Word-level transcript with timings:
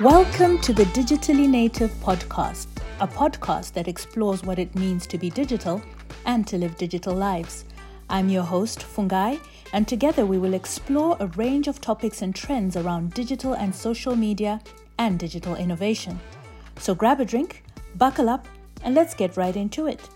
Welcome 0.00 0.60
to 0.60 0.72
the 0.72 0.84
Digitally 0.84 1.48
Native 1.48 1.90
Podcast, 1.94 2.68
a 3.00 3.08
podcast 3.08 3.72
that 3.72 3.88
explores 3.88 4.44
what 4.44 4.60
it 4.60 4.72
means 4.76 5.08
to 5.08 5.18
be 5.18 5.28
digital 5.28 5.82
and 6.24 6.46
to 6.46 6.56
live 6.56 6.76
digital 6.76 7.16
lives. 7.16 7.64
I'm 8.08 8.28
your 8.28 8.44
host, 8.44 8.78
Fungai, 8.78 9.40
and 9.72 9.88
together 9.88 10.24
we 10.24 10.38
will 10.38 10.54
explore 10.54 11.16
a 11.18 11.26
range 11.26 11.66
of 11.66 11.80
topics 11.80 12.22
and 12.22 12.32
trends 12.32 12.76
around 12.76 13.12
digital 13.12 13.54
and 13.54 13.74
social 13.74 14.14
media 14.14 14.60
and 15.00 15.18
digital 15.18 15.56
innovation. 15.56 16.20
So 16.76 16.94
grab 16.94 17.18
a 17.18 17.24
drink, 17.24 17.64
buckle 17.96 18.28
up, 18.28 18.46
and 18.84 18.94
let's 18.94 19.14
get 19.14 19.36
right 19.36 19.56
into 19.56 19.88
it. 19.88 20.08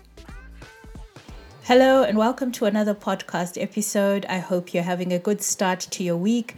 Hello, 1.63 2.03
and 2.03 2.17
welcome 2.17 2.53
to 2.53 2.65
another 2.65 2.95
podcast 2.95 3.61
episode. 3.61 4.25
I 4.29 4.37
hope 4.37 4.73
you're 4.73 4.83
having 4.83 5.11
a 5.11 5.19
good 5.19 5.41
start 5.41 5.81
to 5.81 6.03
your 6.05 6.17
week. 6.17 6.55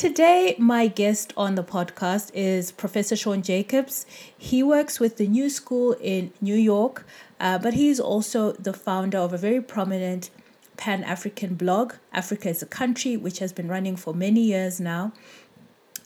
Today, 0.00 0.54
my 0.56 0.86
guest 0.86 1.34
on 1.36 1.56
the 1.56 1.62
podcast 1.62 2.30
is 2.32 2.72
Professor 2.72 3.14
Sean 3.14 3.42
Jacobs. 3.42 4.06
He 4.38 4.62
works 4.62 4.98
with 4.98 5.18
the 5.18 5.26
New 5.26 5.50
School 5.50 5.94
in 6.00 6.32
New 6.40 6.54
York, 6.54 7.04
uh, 7.38 7.58
but 7.58 7.74
he's 7.74 8.00
also 8.00 8.52
the 8.52 8.72
founder 8.72 9.18
of 9.18 9.34
a 9.34 9.36
very 9.36 9.60
prominent 9.60 10.30
Pan 10.78 11.04
African 11.04 11.54
blog, 11.54 11.96
Africa 12.14 12.48
is 12.48 12.62
a 12.62 12.66
Country, 12.66 13.18
which 13.18 13.40
has 13.40 13.52
been 13.52 13.68
running 13.68 13.94
for 13.94 14.14
many 14.14 14.40
years 14.40 14.80
now. 14.80 15.12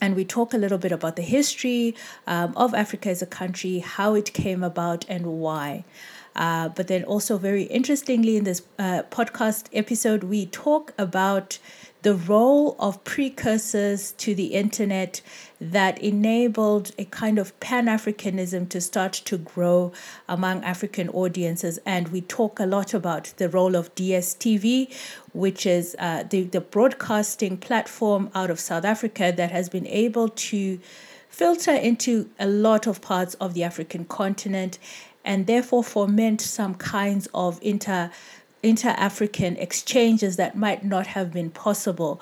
And 0.01 0.13
we 0.13 0.25
talk 0.25 0.53
a 0.53 0.57
little 0.57 0.77
bit 0.77 0.91
about 0.91 1.15
the 1.15 1.21
history 1.21 1.95
um, 2.27 2.51
of 2.57 2.73
Africa 2.73 3.09
is 3.09 3.21
a 3.21 3.25
country, 3.25 3.79
how 3.79 4.13
it 4.13 4.33
came 4.33 4.61
about, 4.61 5.05
and 5.07 5.25
why. 5.39 5.85
Uh, 6.35 6.69
but 6.69 6.87
then 6.87 7.03
also, 7.03 7.37
very 7.37 7.63
interestingly, 7.63 8.37
in 8.37 8.43
this 8.43 8.61
uh, 8.77 9.03
podcast 9.09 9.67
episode, 9.73 10.23
we 10.23 10.45
talk 10.45 10.93
about 10.97 11.59
the 12.05 12.13
role 12.13 12.75
of 12.77 13.03
precursors 13.03 14.11
to 14.11 14.35
the 14.35 14.53
internet 14.53 15.21
that 15.59 15.97
enabled 15.97 16.91
a 16.99 17.05
kind 17.05 17.39
of 17.39 17.59
pan 17.59 17.87
Africanism 17.87 18.69
to 18.69 18.79
start 18.79 19.13
to 19.13 19.37
grow 19.39 19.91
among 20.29 20.63
African 20.63 21.09
audiences. 21.09 21.79
And 21.83 22.09
we 22.09 22.21
talk 22.21 22.59
a 22.59 22.67
lot 22.67 22.93
about 22.93 23.33
the 23.37 23.49
role 23.49 23.75
of 23.75 23.95
DSTV, 23.95 24.93
which 25.33 25.65
is 25.65 25.95
uh, 25.97 26.23
the, 26.29 26.43
the 26.43 26.61
broadcasting 26.61 27.57
platform 27.57 28.29
out 28.35 28.51
of 28.51 28.59
South 28.59 28.85
Africa 28.85 29.33
that 29.35 29.49
has 29.49 29.67
been 29.67 29.87
able 29.87 30.29
to 30.29 30.79
filter 31.27 31.73
into 31.73 32.29
a 32.39 32.45
lot 32.45 32.85
of 32.85 33.01
parts 33.01 33.33
of 33.35 33.55
the 33.55 33.63
African 33.63 34.05
continent 34.05 34.77
and 35.25 35.47
therefore 35.47 35.83
foment 35.83 36.39
some 36.39 36.75
kinds 36.75 37.27
of 37.33 37.59
inter 37.61 38.11
inter-African 38.63 39.57
exchanges 39.57 40.37
that 40.37 40.55
might 40.55 40.83
not 40.83 41.07
have 41.07 41.31
been 41.31 41.51
possible 41.51 42.19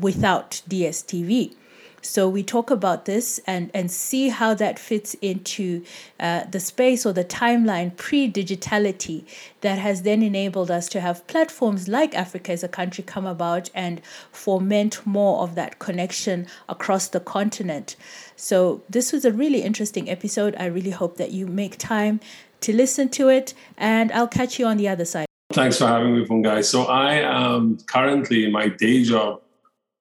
without 0.00 0.62
DSTV. 0.68 1.54
So 2.02 2.28
we 2.28 2.42
talk 2.42 2.70
about 2.70 3.04
this 3.04 3.40
and, 3.46 3.70
and 3.72 3.90
see 3.90 4.28
how 4.28 4.54
that 4.54 4.78
fits 4.78 5.14
into 5.22 5.84
uh, 6.18 6.44
the 6.44 6.58
space 6.60 7.06
or 7.06 7.12
the 7.12 7.24
timeline 7.24 7.96
pre 7.96 8.30
digitality 8.30 9.24
that 9.60 9.78
has 9.78 10.02
then 10.02 10.22
enabled 10.22 10.70
us 10.70 10.88
to 10.90 11.00
have 11.00 11.26
platforms 11.28 11.86
like 11.88 12.14
Africa 12.14 12.52
is 12.52 12.64
a 12.64 12.68
country 12.68 13.04
come 13.04 13.24
about 13.24 13.70
and 13.72 14.02
foment 14.32 15.06
more 15.06 15.42
of 15.42 15.54
that 15.54 15.78
connection 15.78 16.46
across 16.68 17.06
the 17.08 17.20
continent. 17.20 17.94
So 18.34 18.82
this 18.90 19.12
was 19.12 19.24
a 19.24 19.32
really 19.32 19.62
interesting 19.62 20.10
episode. 20.10 20.56
I 20.58 20.66
really 20.66 20.90
hope 20.90 21.16
that 21.18 21.30
you 21.30 21.46
make 21.46 21.78
time 21.78 22.18
to 22.62 22.72
listen 22.72 23.08
to 23.10 23.28
it, 23.28 23.54
and 23.76 24.10
I'll 24.12 24.28
catch 24.28 24.58
you 24.58 24.66
on 24.66 24.76
the 24.76 24.88
other 24.88 25.04
side. 25.04 25.26
Thanks 25.52 25.78
for 25.78 25.86
having 25.86 26.14
me, 26.14 26.24
Fungai. 26.24 26.64
So 26.64 26.84
I 26.84 27.14
am 27.14 27.78
currently 27.86 28.44
in 28.44 28.52
my 28.52 28.68
day 28.68 29.02
job. 29.02 29.41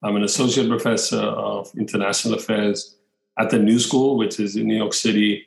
I'm 0.03 0.15
an 0.15 0.23
associate 0.23 0.67
professor 0.67 1.19
of 1.19 1.71
international 1.77 2.33
affairs 2.33 2.95
at 3.37 3.49
the 3.49 3.59
New 3.59 3.79
School, 3.79 4.17
which 4.17 4.39
is 4.39 4.55
in 4.55 4.67
New 4.67 4.77
York 4.77 4.93
City. 4.93 5.45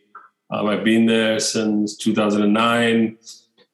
Um, 0.51 0.69
I've 0.69 0.85
been 0.85 1.07
there 1.07 1.41
since 1.41 1.97
2009. 1.97 3.19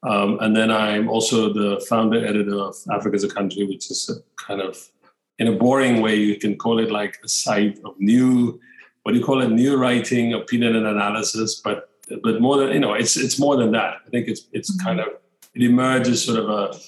Um, 0.03 0.39
and 0.41 0.57
then 0.57 0.71
I'm 0.71 1.11
also 1.11 1.53
the 1.53 1.85
founder 1.89 2.25
editor 2.25 2.59
of 2.59 2.75
Africa 2.91 3.17
is 3.17 3.25
a 3.25 3.29
Country, 3.29 3.65
which 3.65 3.91
is 3.91 4.09
a 4.09 4.43
kind 4.43 4.63
of, 4.63 4.91
in 5.39 5.49
a 5.49 5.53
boring 5.53 6.01
way, 6.01 6.17
you 6.17 6.37
can 6.37 6.57
call 6.57 6.79
it 6.79 6.91
like 6.91 7.19
a 7.23 7.29
site 7.29 7.79
of 7.85 7.95
new, 7.99 8.59
what 9.03 9.13
do 9.13 9.19
you 9.19 9.25
call 9.25 9.43
it, 9.43 9.51
new 9.51 9.77
writing, 9.77 10.33
opinion 10.33 10.77
and 10.77 10.87
analysis. 10.87 11.61
But 11.63 11.91
but 12.23 12.41
more 12.41 12.59
than 12.59 12.73
you 12.73 12.81
know, 12.81 12.95
it's 12.95 13.17
it's 13.17 13.39
more 13.39 13.57
than 13.57 13.73
that. 13.73 13.99
I 14.07 14.11
think 14.11 14.29
it's 14.29 14.47
it's 14.53 14.71
mm-hmm. 14.71 14.87
kind 14.87 15.01
of 15.01 15.09
it 15.55 15.63
emerges 15.63 16.25
sort 16.25 16.39
of 16.39 16.49
a 16.49 16.79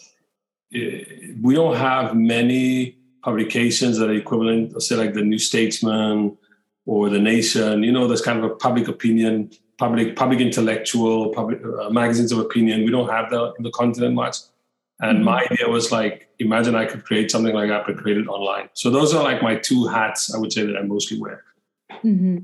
we 1.41 1.55
don't 1.55 1.77
have 1.77 2.17
many 2.17 2.97
publications 3.23 3.99
that 3.99 4.11
are 4.11 4.15
equivalent, 4.15 4.75
I 4.77 4.81
say 4.81 4.97
like 4.97 5.15
the 5.15 5.23
New 5.23 5.39
Statesman 5.39 6.37
or 6.87 7.09
the 7.09 7.19
Nation. 7.19 7.83
You 7.83 7.93
know, 7.93 8.07
there's 8.07 8.23
kind 8.23 8.39
of 8.39 8.45
a 8.45 8.55
public 8.55 8.89
opinion, 8.89 9.51
public 9.79 10.17
public 10.17 10.41
intellectual, 10.41 11.29
public 11.31 11.61
uh, 11.65 11.91
magazines 11.91 12.33
of 12.33 12.39
opinion. 12.39 12.85
We 12.85 12.91
don't 12.91 13.09
have 13.09 13.31
that 13.31 13.55
in 13.59 13.65
the 13.65 13.71
continent 13.71 14.15
much. 14.15 14.37
And 15.01 15.19
mm-hmm. 15.19 15.25
my 15.25 15.47
idea 15.51 15.69
was 15.69 15.91
like, 15.91 16.29
imagine 16.39 16.75
I 16.75 16.85
could 16.85 17.05
create 17.05 17.31
something 17.31 17.55
like 17.55 17.69
that, 17.69 17.87
but 17.87 17.97
create 17.97 18.19
it 18.19 18.29
online. 18.29 18.69
So 18.75 18.91
those 18.91 19.15
are 19.15 19.23
like 19.23 19.43
my 19.43 19.57
two 19.57 19.87
hats. 19.87 20.35
I 20.35 20.39
would 20.39 20.53
say 20.53 20.65
that 20.65 20.77
I 20.77 20.83
mostly 20.83 21.21
wear. 21.21 21.43
Mm-hmm. 22.05 22.39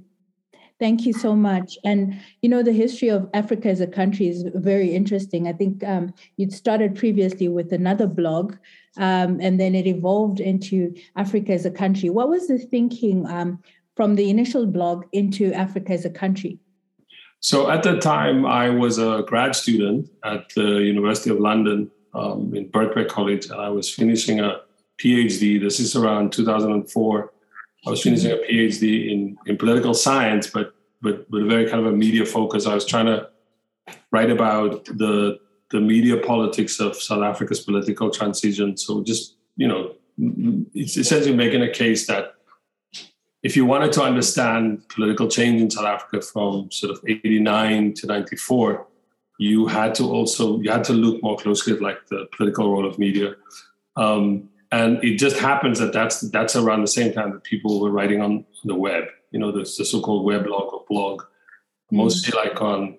Thank 0.78 1.04
you 1.04 1.12
so 1.12 1.34
much. 1.34 1.76
And 1.84 2.20
you 2.40 2.48
know, 2.48 2.62
the 2.62 2.72
history 2.72 3.08
of 3.08 3.28
Africa 3.34 3.68
is 3.68 3.80
a 3.80 3.86
country 3.86 4.28
is 4.28 4.44
very 4.54 4.94
interesting. 4.94 5.48
I 5.48 5.52
think 5.52 5.82
um, 5.82 6.14
you'd 6.36 6.52
started 6.52 6.94
previously 6.94 7.48
with 7.48 7.72
another 7.72 8.06
blog, 8.06 8.54
um, 8.96 9.40
and 9.40 9.58
then 9.58 9.74
it 9.74 9.86
evolved 9.86 10.38
into 10.40 10.94
Africa 11.16 11.52
is 11.52 11.66
a 11.66 11.70
country. 11.70 12.10
What 12.10 12.28
was 12.28 12.46
the 12.46 12.58
thinking 12.58 13.26
um, 13.26 13.60
from 13.96 14.14
the 14.14 14.30
initial 14.30 14.66
blog 14.66 15.04
into 15.12 15.52
Africa 15.52 15.92
is 15.92 16.04
a 16.04 16.10
country? 16.10 16.58
So 17.40 17.70
at 17.70 17.82
the 17.82 17.98
time, 17.98 18.46
I 18.46 18.68
was 18.68 18.98
a 18.98 19.24
grad 19.26 19.54
student 19.56 20.10
at 20.24 20.48
the 20.54 20.82
University 20.82 21.30
of 21.30 21.38
London 21.38 21.90
um, 22.14 22.54
in 22.54 22.68
Birkbeck 22.68 23.08
College, 23.08 23.46
and 23.46 23.60
I 23.60 23.68
was 23.68 23.92
finishing 23.92 24.40
a 24.40 24.60
PhD. 24.98 25.60
This 25.60 25.80
is 25.80 25.96
around 25.96 26.32
2004 26.32 27.32
I 27.86 27.90
was 27.90 28.02
finishing 28.02 28.32
a 28.32 28.36
PhD 28.36 29.10
in, 29.10 29.36
in 29.46 29.56
political 29.56 29.94
science, 29.94 30.48
but 30.48 30.74
but 31.00 31.30
with 31.30 31.44
a 31.44 31.46
very 31.46 31.68
kind 31.70 31.86
of 31.86 31.92
a 31.92 31.96
media 31.96 32.26
focus. 32.26 32.66
I 32.66 32.74
was 32.74 32.84
trying 32.84 33.06
to 33.06 33.28
write 34.10 34.30
about 34.30 34.84
the 34.86 35.38
the 35.70 35.80
media 35.80 36.16
politics 36.16 36.80
of 36.80 36.96
South 36.96 37.22
Africa's 37.22 37.60
political 37.60 38.10
transition. 38.10 38.76
So 38.76 39.02
just 39.02 39.36
you 39.56 39.68
know, 39.68 39.94
it's 40.74 40.96
essentially 40.96 41.36
making 41.36 41.62
a 41.62 41.70
case 41.70 42.06
that 42.06 42.34
if 43.42 43.56
you 43.56 43.64
wanted 43.64 43.92
to 43.92 44.02
understand 44.02 44.88
political 44.88 45.28
change 45.28 45.60
in 45.60 45.70
South 45.70 45.84
Africa 45.84 46.20
from 46.20 46.70
sort 46.72 46.92
of 46.92 47.00
89 47.06 47.94
to 47.94 48.06
94, 48.06 48.86
you 49.38 49.66
had 49.66 49.94
to 49.96 50.04
also 50.10 50.60
you 50.60 50.70
had 50.70 50.84
to 50.84 50.92
look 50.92 51.22
more 51.22 51.36
closely 51.36 51.74
at 51.74 51.80
like 51.80 52.06
the 52.08 52.26
political 52.36 52.72
role 52.72 52.86
of 52.86 52.98
media. 52.98 53.34
Um, 53.96 54.48
and 54.70 55.02
it 55.02 55.16
just 55.16 55.38
happens 55.38 55.78
that 55.78 55.92
that's 55.92 56.20
that's 56.30 56.56
around 56.56 56.82
the 56.82 56.88
same 56.88 57.12
time 57.12 57.32
that 57.32 57.44
people 57.44 57.80
were 57.80 57.90
writing 57.90 58.20
on 58.20 58.44
the 58.64 58.74
web 58.74 59.04
you 59.30 59.38
know 59.38 59.50
the, 59.50 59.60
the 59.60 59.84
so-called 59.84 60.26
weblog 60.26 60.72
or 60.72 60.84
blog 60.88 61.22
mostly 61.90 62.32
mm. 62.32 62.44
like 62.44 62.60
on 62.60 62.96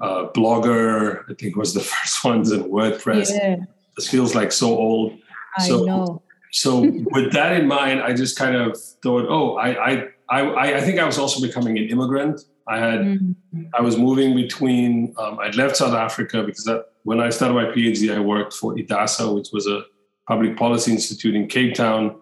uh, 0.00 0.26
blogger 0.32 1.24
i 1.30 1.34
think 1.34 1.56
was 1.56 1.74
the 1.74 1.80
first 1.94 2.24
ones 2.24 2.50
in 2.52 2.64
wordpress 2.64 3.30
yeah. 3.30 3.56
this 3.96 4.08
feels 4.08 4.34
like 4.34 4.52
so 4.52 4.68
old 4.68 5.18
I 5.58 5.68
so 5.68 5.84
know. 5.84 6.22
so 6.50 6.80
with 7.10 7.32
that 7.32 7.58
in 7.60 7.66
mind 7.66 8.00
i 8.02 8.12
just 8.12 8.38
kind 8.38 8.56
of 8.56 8.80
thought 9.02 9.26
oh 9.28 9.56
i 9.56 9.92
i 9.92 10.08
i, 10.30 10.74
I 10.74 10.80
think 10.80 10.98
i 10.98 11.04
was 11.04 11.18
also 11.18 11.44
becoming 11.44 11.78
an 11.78 11.88
immigrant 11.88 12.40
i 12.68 12.78
had 12.78 13.00
mm. 13.00 13.34
i 13.74 13.80
was 13.80 13.98
moving 13.98 14.34
between 14.34 15.14
um, 15.18 15.38
i'd 15.40 15.56
left 15.56 15.76
south 15.76 15.94
africa 15.94 16.42
because 16.42 16.64
that, 16.64 16.86
when 17.02 17.20
i 17.20 17.28
started 17.28 17.54
my 17.54 17.66
phd 17.66 18.14
i 18.14 18.20
worked 18.20 18.54
for 18.54 18.74
idasa 18.74 19.34
which 19.34 19.48
was 19.52 19.66
a 19.66 19.84
Public 20.26 20.56
Policy 20.56 20.92
Institute 20.92 21.34
in 21.34 21.46
Cape 21.46 21.74
Town. 21.74 22.16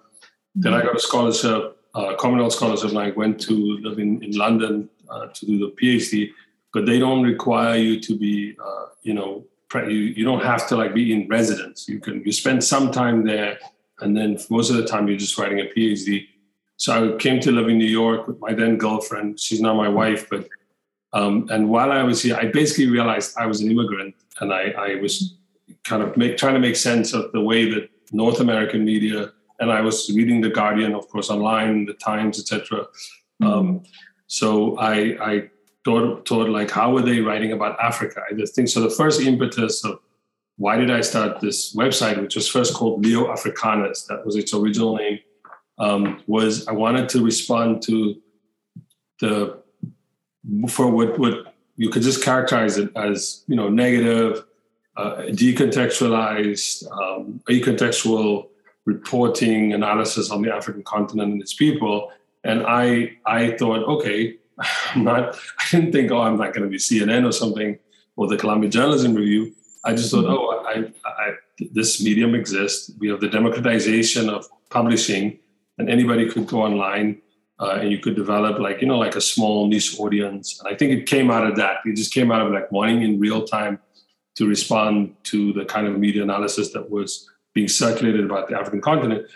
Then 0.55 0.75
I 0.75 0.83
got 0.83 0.97
a 0.97 1.01
scholarship, 1.01 1.79
uh, 1.95 2.15
Commonwealth 2.17 2.55
scholarship, 2.55 2.91
and 2.91 2.99
I 2.99 3.11
went 3.11 3.41
to 3.43 3.53
live 3.83 3.99
in, 3.99 4.23
in 4.23 4.33
London 4.33 4.89
uh, 5.09 5.27
to 5.27 5.47
do 5.47 5.59
the 5.59 5.73
PhD. 5.81 6.31
But 6.73 6.87
they 6.87 6.99
don't 6.99 7.23
require 7.23 7.77
you 7.77 8.01
to 8.01 8.17
be, 8.17 8.57
uh, 8.65 8.87
you 9.03 9.15
know, 9.15 9.45
pre- 9.69 9.93
you, 9.93 10.01
you 10.01 10.25
don't 10.25 10.45
have 10.45 10.69
to 10.69 10.77
like 10.77 10.95
be 10.95 11.13
in 11.13 11.29
residence. 11.29 11.89
You 11.89 11.99
can 12.01 12.23
you 12.25 12.33
spend 12.33 12.63
some 12.63 12.93
time 12.93 13.25
there, 13.25 13.59
and 14.01 14.17
then 14.17 14.39
most 14.51 14.71
of 14.71 14.77
the 14.77 14.87
time 14.87 15.09
you're 15.09 15.19
just 15.19 15.37
writing 15.39 15.61
a 15.61 15.65
PhD. 15.65 16.27
So 16.77 17.15
I 17.15 17.17
came 17.19 17.41
to 17.41 17.53
live 17.53 17.69
in 17.69 17.79
New 17.79 17.85
York 18.03 18.27
with 18.27 18.41
my 18.41 18.55
then 18.55 18.79
girlfriend. 18.79 19.39
She's 19.39 19.61
now 19.61 19.75
my 19.75 19.89
wife, 19.89 20.29
but 20.31 20.49
um, 21.13 21.49
and 21.51 21.69
while 21.69 21.91
I 21.91 22.03
was 22.03 22.23
here, 22.23 22.37
I 22.37 22.47
basically 22.47 22.87
realized 22.87 23.37
I 23.37 23.47
was 23.47 23.61
an 23.61 23.71
immigrant, 23.71 24.15
and 24.41 24.53
I, 24.53 24.71
I 24.71 24.95
was 24.97 25.35
kind 25.85 26.03
of 26.03 26.17
make, 26.17 26.37
trying 26.37 26.55
to 26.55 26.61
make 26.61 26.77
sense 26.77 27.13
of 27.13 27.33
the 27.33 27.41
way 27.41 27.71
that 27.71 27.89
North 28.13 28.41
American 28.41 28.85
media, 28.85 29.33
and 29.59 29.71
I 29.71 29.81
was 29.81 30.11
reading 30.15 30.41
the 30.41 30.51
Guardian, 30.51 30.95
of 30.95 31.09
course, 31.09 31.31
online, 31.31 31.87
the 31.87 31.95
Times, 31.95 32.39
etc. 32.39 32.87
Mm-hmm. 33.43 33.47
Um, 33.47 33.83
so 34.27 34.79
I, 34.79 35.17
I 35.21 35.51
thought, 35.85 36.27
thought 36.29 36.49
like, 36.49 36.71
how 36.71 36.93
were 36.93 37.03
they 37.03 37.21
writing 37.21 37.53
about 37.53 37.79
Africa? 37.81 38.23
I 38.31 38.35
just 38.35 38.55
think 38.55 38.69
so. 38.69 38.81
The 38.81 38.91
first 38.91 39.21
impetus 39.21 39.85
of 39.85 40.01
why 40.57 40.77
did 40.77 40.91
I 40.91 41.01
start 41.01 41.41
this 41.41 41.75
website, 41.75 42.21
which 42.21 42.37
was 42.37 42.47
first 42.47 42.75
called 42.75 43.05
Leo 43.05 43.33
Africanus, 43.33 44.05
that 44.05 44.25
was 44.27 44.37
its 44.37 44.53
original 44.53 44.97
name, 44.97 45.19
um, 45.79 46.23
was 46.27 46.69
I 46.69 46.73
wanted 46.73 47.09
to 47.11 47.25
respond 47.25 47.83
to 47.85 48.21
the 49.21 49.59
for 50.69 50.91
what 50.91 51.19
what 51.19 51.55
you 51.77 51.89
could 51.89 52.03
just 52.03 52.23
characterize 52.23 52.77
it 52.77 52.91
as 52.95 53.43
you 53.47 53.57
know 53.57 53.71
negative, 53.71 54.45
uh, 54.97 55.17
decontextualized, 55.29 56.91
um, 56.93 57.41
acontextual 57.49 58.49
reporting 58.85 59.73
analysis 59.73 60.31
on 60.31 60.43
the 60.43 60.53
African 60.53 60.83
continent 60.83 61.33
and 61.33 61.43
its 61.43 61.55
people. 61.55 62.11
And 62.45 62.65
I 62.67 63.17
I 63.27 63.57
thought, 63.57 63.85
okay, 63.85 64.37
I'm 64.95 65.05
not. 65.05 65.37
I 65.59 65.65
didn't 65.71 65.93
think, 65.93 66.11
oh, 66.11 66.21
I'm 66.21 66.37
not 66.37 66.55
going 66.55 66.65
to 66.65 66.69
be 66.69 66.79
CNN 66.79 67.27
or 67.27 67.33
something 67.33 67.79
or 68.17 68.29
the 68.29 68.37
Columbia 68.37 68.71
Journalism 68.71 69.15
Review. 69.15 69.53
I 69.85 69.95
just 69.95 70.11
thought, 70.11 70.25
mm-hmm. 70.25 70.35
oh, 70.35 70.93
I, 71.07 71.09
I, 71.09 71.35
this 71.73 72.03
medium 72.03 72.35
exists. 72.35 72.91
We 72.99 73.09
have 73.09 73.21
the 73.21 73.29
democratization 73.29 74.29
of 74.29 74.47
publishing, 74.69 75.39
and 75.79 75.89
anybody 75.89 76.29
could 76.29 76.47
go 76.47 76.63
online 76.63 77.23
uh, 77.61 77.79
and 77.81 77.91
you 77.91 77.99
could 77.99 78.17
develop 78.17 78.59
like 78.59 78.81
you 78.81 78.89
know 78.89 78.99
like 78.99 79.17
a 79.17 79.21
small 79.21 79.69
niche 79.69 79.99
audience. 79.99 80.59
And 80.59 80.73
I 80.73 80.77
think 80.77 80.93
it 80.93 81.07
came 81.07 81.31
out 81.31 81.47
of 81.47 81.57
that. 81.57 81.77
It 81.85 81.97
just 81.97 82.13
came 82.13 82.33
out 82.33 82.47
of 82.47 82.53
like 82.53 82.73
wanting 82.73 83.03
in 83.03 83.21
real 83.21 83.45
time 83.45 83.79
to 84.37 84.47
respond 84.47 85.15
to 85.25 85.53
the 85.53 85.65
kind 85.65 85.87
of 85.87 85.99
media 85.99 86.23
analysis 86.23 86.73
that 86.73 86.91
was 86.91 87.29
being 87.55 87.69
circulated 87.69 88.25
about 88.25 88.49
the 88.49 88.57
African 88.57 88.81
continent. 88.81 89.27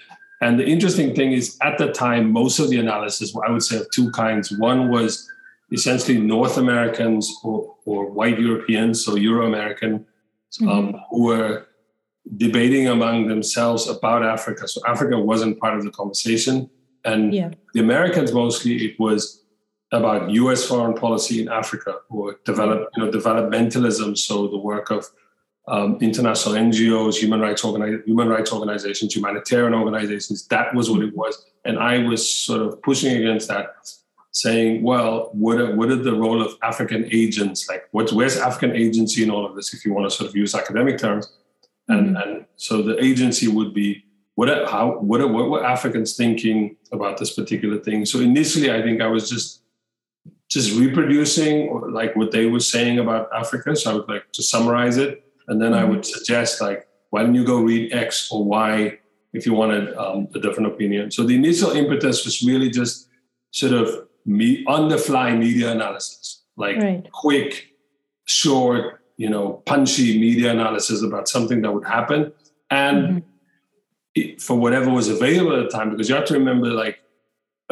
And 0.40 0.58
the 0.58 0.66
interesting 0.66 1.14
thing 1.14 1.32
is, 1.32 1.56
at 1.62 1.78
the 1.78 1.92
time, 1.92 2.30
most 2.30 2.58
of 2.58 2.68
the 2.70 2.78
analysis, 2.78 3.34
I 3.46 3.50
would 3.50 3.62
say, 3.62 3.78
of 3.78 3.90
two 3.90 4.10
kinds. 4.12 4.52
One 4.52 4.88
was 4.88 5.28
essentially 5.72 6.18
North 6.18 6.58
Americans 6.58 7.32
or, 7.42 7.74
or 7.84 8.10
white 8.10 8.38
Europeans, 8.38 9.04
so 9.04 9.16
Euro 9.16 9.46
American, 9.46 10.06
mm-hmm. 10.60 10.68
um, 10.68 11.00
who 11.10 11.24
were 11.24 11.66
debating 12.36 12.88
among 12.88 13.28
themselves 13.28 13.88
about 13.88 14.22
Africa. 14.24 14.66
So 14.68 14.80
Africa 14.86 15.18
wasn't 15.18 15.58
part 15.58 15.76
of 15.76 15.84
the 15.84 15.90
conversation. 15.90 16.70
And 17.04 17.34
yeah. 17.34 17.50
the 17.74 17.80
Americans 17.80 18.32
mostly, 18.32 18.84
it 18.86 18.98
was 18.98 19.43
about 19.94 20.28
U.S. 20.30 20.64
foreign 20.64 20.94
policy 20.94 21.40
in 21.40 21.48
Africa 21.48 21.98
or 22.10 22.36
develop, 22.44 22.90
you 22.96 23.04
know, 23.04 23.10
developmentalism. 23.10 24.18
So 24.18 24.48
the 24.48 24.58
work 24.58 24.90
of 24.90 25.06
um, 25.68 25.98
international 26.00 26.56
NGOs, 26.56 27.14
human 27.16 27.40
rights 27.40 27.62
organi- 27.62 28.04
human 28.04 28.28
rights 28.28 28.52
organizations, 28.52 29.14
humanitarian 29.14 29.72
organizations. 29.72 30.46
That 30.48 30.74
was 30.74 30.90
what 30.90 31.02
it 31.02 31.16
was, 31.16 31.46
and 31.64 31.78
I 31.78 31.98
was 31.98 32.28
sort 32.28 32.60
of 32.60 32.82
pushing 32.82 33.16
against 33.16 33.48
that, 33.48 33.68
saying, 34.32 34.82
"Well, 34.82 35.30
what 35.32 35.58
are, 35.58 35.74
what 35.74 35.90
are 35.90 35.96
the 35.96 36.14
role 36.14 36.42
of 36.42 36.58
African 36.62 37.08
agents? 37.10 37.66
Like, 37.68 37.84
what's 37.92 38.12
where's 38.12 38.36
African 38.36 38.76
agency 38.76 39.22
in 39.22 39.30
all 39.30 39.46
of 39.46 39.54
this? 39.56 39.72
If 39.72 39.86
you 39.86 39.94
want 39.94 40.10
to 40.10 40.14
sort 40.14 40.28
of 40.28 40.36
use 40.36 40.54
academic 40.54 40.98
terms, 40.98 41.32
and 41.88 42.08
mm-hmm. 42.08 42.16
and 42.16 42.46
so 42.56 42.82
the 42.82 43.02
agency 43.02 43.48
would 43.48 43.72
be 43.72 44.04
what 44.34 44.50
are, 44.50 44.66
how 44.66 44.98
what 44.98 45.20
are, 45.22 45.28
what 45.28 45.48
were 45.48 45.64
Africans 45.64 46.14
thinking 46.14 46.76
about 46.92 47.16
this 47.16 47.32
particular 47.32 47.78
thing? 47.78 48.04
So 48.04 48.20
initially, 48.20 48.70
I 48.70 48.82
think 48.82 49.00
I 49.00 49.06
was 49.06 49.30
just 49.30 49.62
just 50.54 50.78
reproducing 50.78 51.92
like 51.92 52.14
what 52.14 52.30
they 52.30 52.46
were 52.46 52.60
saying 52.60 53.00
about 53.00 53.28
Africa. 53.34 53.74
So 53.74 53.90
I 53.90 53.94
would 53.94 54.08
like 54.08 54.32
to 54.32 54.42
summarize 54.42 54.96
it 54.96 55.24
and 55.48 55.60
then 55.60 55.74
I 55.74 55.82
mm-hmm. 55.82 55.90
would 55.90 56.06
suggest 56.06 56.60
like, 56.60 56.86
why 57.10 57.22
don't 57.24 57.34
you 57.34 57.44
go 57.44 57.60
read 57.60 57.92
X 57.92 58.30
or 58.30 58.44
Y 58.44 58.98
if 59.32 59.44
you 59.46 59.52
wanted 59.52 59.92
um, 59.96 60.28
a 60.32 60.38
different 60.38 60.72
opinion? 60.72 61.10
So 61.10 61.24
the 61.24 61.34
initial 61.34 61.72
impetus 61.72 62.24
was 62.24 62.40
really 62.42 62.70
just 62.70 63.08
sort 63.50 63.72
of 63.72 64.06
me 64.24 64.64
on 64.68 64.88
the 64.88 64.96
fly 64.96 65.34
media 65.34 65.72
analysis, 65.72 66.44
like 66.56 66.76
right. 66.76 67.10
quick, 67.10 67.70
short, 68.26 69.00
you 69.16 69.28
know, 69.28 69.62
punchy 69.66 70.20
media 70.20 70.52
analysis 70.52 71.02
about 71.02 71.28
something 71.28 71.62
that 71.62 71.72
would 71.72 71.86
happen. 71.86 72.32
And 72.70 72.98
mm-hmm. 73.04 73.18
it, 74.14 74.40
for 74.40 74.56
whatever 74.56 74.88
was 74.88 75.08
available 75.08 75.56
at 75.60 75.68
the 75.68 75.76
time, 75.76 75.90
because 75.90 76.08
you 76.08 76.14
have 76.14 76.26
to 76.26 76.34
remember 76.34 76.68
like 76.68 77.00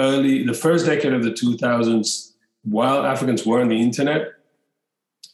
early, 0.00 0.44
the 0.44 0.54
first 0.54 0.86
decade 0.86 1.12
of 1.12 1.22
the 1.22 1.30
2000s, 1.30 2.31
while 2.64 3.04
Africans 3.04 3.44
were 3.44 3.60
on 3.60 3.68
the 3.68 3.80
internet, 3.80 4.32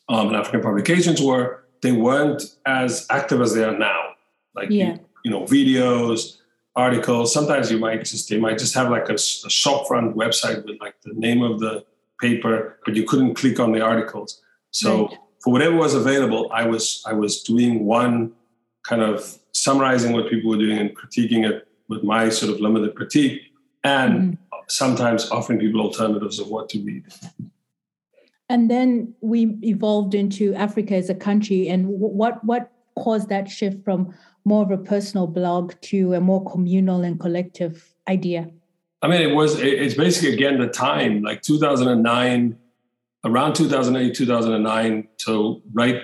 um, 0.09 0.29
and 0.29 0.37
African 0.37 0.63
publications 0.63 1.21
were, 1.21 1.65
they 1.83 1.93
weren't 1.93 2.43
as 2.67 3.07
active 3.11 3.41
as 3.41 3.55
they 3.55 3.65
are 3.65 3.77
now. 3.77 4.13
Like 4.55 4.71
yeah. 4.71 4.95
you, 4.95 5.01
you, 5.25 5.31
know, 5.31 5.43
videos, 5.43 6.39
articles. 6.75 7.33
Sometimes 7.33 7.71
you 7.71 7.79
might 7.79 8.05
just 8.05 8.29
they 8.29 8.39
might 8.39 8.59
just 8.59 8.75
have 8.75 8.91
like 8.91 9.09
a, 9.09 9.15
a 9.15 9.51
shop 9.51 9.87
front 9.87 10.17
website 10.17 10.65
with 10.65 10.81
like 10.81 10.95
the 11.03 11.13
name 11.15 11.43
of 11.43 11.61
the 11.61 11.85
paper, 12.21 12.79
but 12.85 12.95
you 12.97 13.05
couldn't 13.05 13.35
click 13.35 13.61
on 13.61 13.73
the 13.73 13.81
articles. 13.81 14.41
So 14.71 15.07
right. 15.07 15.19
for 15.43 15.53
whatever 15.53 15.77
was 15.77 15.95
available, 15.95 16.51
I 16.53 16.67
was 16.67 17.03
I 17.07 17.13
was 17.13 17.43
doing 17.43 17.85
one 17.85 18.33
kind 18.85 19.03
of 19.03 19.39
summarizing 19.53 20.13
what 20.13 20.31
people 20.31 20.51
were 20.51 20.57
doing 20.57 20.79
and 20.79 20.97
critiquing 20.97 21.49
it 21.49 21.69
with 21.89 22.03
my 22.03 22.29
sort 22.29 22.53
of 22.53 22.61
limited 22.61 22.95
critique, 22.95 23.43
and 23.85 24.15
mm-hmm. 24.15 24.35
Sometimes 24.69 25.31
offering 25.31 25.59
people 25.59 25.81
alternatives 25.81 26.39
of 26.39 26.49
what 26.49 26.69
to 26.71 26.83
read. 26.83 27.05
And 28.49 28.71
then 28.71 29.15
we 29.21 29.59
evolved 29.63 30.15
into 30.15 30.55
Africa 30.55 30.95
is 30.95 31.11
a 31.11 31.15
country. 31.15 31.69
And 31.69 31.87
what 31.89 32.43
what 32.45 32.73
caused 32.97 33.29
that 33.29 33.49
shift 33.49 33.85
from 33.85 34.15
more 34.45 34.63
of 34.63 34.71
a 34.71 34.79
personal 34.79 35.27
blog 35.27 35.75
to 35.83 36.15
a 36.15 36.21
more 36.21 36.45
communal 36.51 37.03
and 37.03 37.21
collective 37.21 37.95
idea? 38.09 38.51
I 39.03 39.09
mean, 39.09 39.23
it 39.23 39.35
was 39.35 39.61
it's 39.61 39.95
basically 39.95 40.33
again 40.33 40.59
the 40.59 40.67
time 40.67 41.23
like 41.23 41.43
2009, 41.43 42.59
around 43.25 43.55
2008, 43.55 44.15
2009 44.15 45.09
to 45.19 45.63
right. 45.73 46.03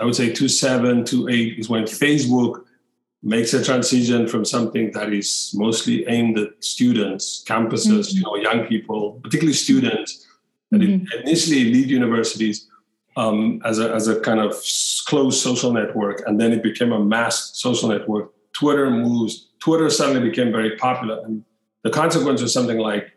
I 0.00 0.04
would 0.04 0.14
say 0.14 0.32
27, 0.32 1.04
28 1.04 1.58
is 1.58 1.68
when 1.68 1.82
Facebook 1.82 2.64
makes 3.22 3.52
a 3.52 3.62
transition 3.62 4.26
from 4.26 4.44
something 4.44 4.90
that 4.92 5.12
is 5.12 5.52
mostly 5.54 6.06
aimed 6.06 6.38
at 6.38 6.48
students, 6.64 7.44
campuses, 7.46 7.86
mm-hmm. 7.86 8.16
you 8.16 8.22
know, 8.22 8.36
young 8.36 8.66
people, 8.66 9.20
particularly 9.22 9.52
students, 9.52 10.26
and 10.72 10.82
mm-hmm. 10.82 11.20
initially 11.20 11.64
lead 11.64 11.90
universities 11.90 12.68
um, 13.16 13.60
as, 13.64 13.78
a, 13.78 13.92
as 13.92 14.08
a 14.08 14.20
kind 14.20 14.40
of 14.40 14.54
closed 15.06 15.42
social 15.42 15.72
network, 15.72 16.22
and 16.26 16.40
then 16.40 16.52
it 16.52 16.62
became 16.62 16.92
a 16.92 16.98
mass 16.98 17.50
social 17.54 17.88
network. 17.88 18.32
Twitter 18.52 18.90
moves. 18.90 19.48
Twitter 19.60 19.90
suddenly 19.90 20.28
became 20.28 20.50
very 20.50 20.76
popular, 20.76 21.22
and 21.24 21.44
the 21.82 21.90
consequence 21.90 22.40
was 22.40 22.52
something 22.52 22.78
like 22.78 23.12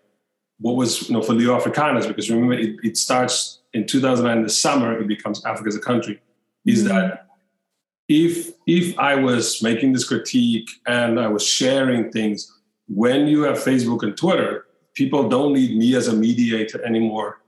what 0.60 0.76
was 0.76 1.10
you 1.10 1.14
know 1.14 1.22
for 1.22 1.34
Leo 1.34 1.56
Africanus, 1.56 2.06
because 2.06 2.30
remember 2.30 2.54
it, 2.54 2.76
it 2.84 2.98
starts 2.98 3.60
in 3.74 3.88
2009 3.88 4.38
in 4.38 4.44
the 4.44 4.50
summer, 4.50 5.00
it 5.00 5.08
becomes 5.08 5.44
Africa 5.46 5.70
is 5.70 5.76
a 5.76 5.80
country. 5.80 6.22
Is 6.66 6.84
mm-hmm. 6.84 6.90
that 6.90 7.23
if 8.08 8.52
if 8.68 8.98
I 9.00 9.16
was 9.16 9.62
making 9.62 9.94
this 9.94 10.07
critique 10.07 10.69
and 10.86 11.19
I 11.19 11.28
was 11.28 11.45
sharing 11.45 12.12
things, 12.12 12.52
when 12.88 13.28
you 13.28 13.44
have 13.44 13.57
Facebook 13.57 14.04
and 14.04 14.16
Twitter, 14.16 14.66
people 14.94 15.30
don't 15.30 15.54
need 15.54 15.78
me 15.78 15.95
as 15.95 16.07
a 16.07 16.14
mediator 16.14 16.83
anymore 16.86 17.42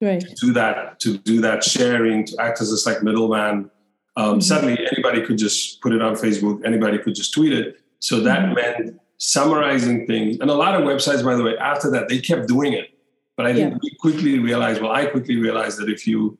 right. 0.00 0.20
to 0.20 0.34
do 0.34 0.52
that, 0.52 1.00
to 1.00 1.18
do 1.18 1.40
that 1.40 1.64
sharing, 1.64 2.24
to 2.26 2.36
act 2.40 2.60
as 2.60 2.70
this 2.70 2.86
like 2.86 3.02
middleman. 3.02 3.70
Um, 4.16 4.32
mm-hmm. 4.32 4.40
Suddenly, 4.40 4.86
anybody 4.92 5.24
could 5.24 5.38
just 5.38 5.80
put 5.80 5.92
it 5.92 6.02
on 6.02 6.14
Facebook. 6.14 6.64
Anybody 6.64 6.98
could 6.98 7.14
just 7.14 7.32
tweet 7.32 7.52
it. 7.52 7.78
So 8.00 8.20
that 8.20 8.40
mm-hmm. 8.40 8.54
meant 8.54 9.00
summarizing 9.18 10.06
things. 10.06 10.38
And 10.40 10.50
a 10.50 10.54
lot 10.54 10.74
of 10.74 10.82
websites, 10.82 11.24
by 11.24 11.36
the 11.36 11.44
way, 11.44 11.56
after 11.56 11.90
that, 11.92 12.08
they 12.08 12.18
kept 12.18 12.48
doing 12.48 12.72
it. 12.72 12.90
But 13.36 13.46
I 13.46 13.54
think 13.54 13.72
yeah. 13.72 13.78
we 13.82 13.96
quickly 14.00 14.38
realized. 14.38 14.82
Well, 14.82 14.92
I 14.92 15.06
quickly 15.06 15.36
realized 15.36 15.78
that 15.78 15.88
if 15.88 16.06
you 16.06 16.38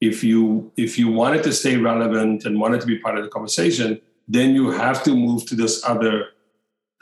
if 0.00 0.24
you 0.24 0.72
if 0.76 0.98
you 0.98 1.10
wanted 1.10 1.42
to 1.44 1.52
stay 1.52 1.76
relevant 1.76 2.44
and 2.44 2.58
wanted 2.58 2.80
to 2.80 2.86
be 2.86 2.98
part 2.98 3.18
of 3.18 3.24
the 3.24 3.30
conversation, 3.30 4.00
then 4.26 4.54
you 4.54 4.70
have 4.70 5.02
to 5.04 5.14
move 5.14 5.46
to 5.46 5.54
this 5.54 5.84
other 5.84 6.28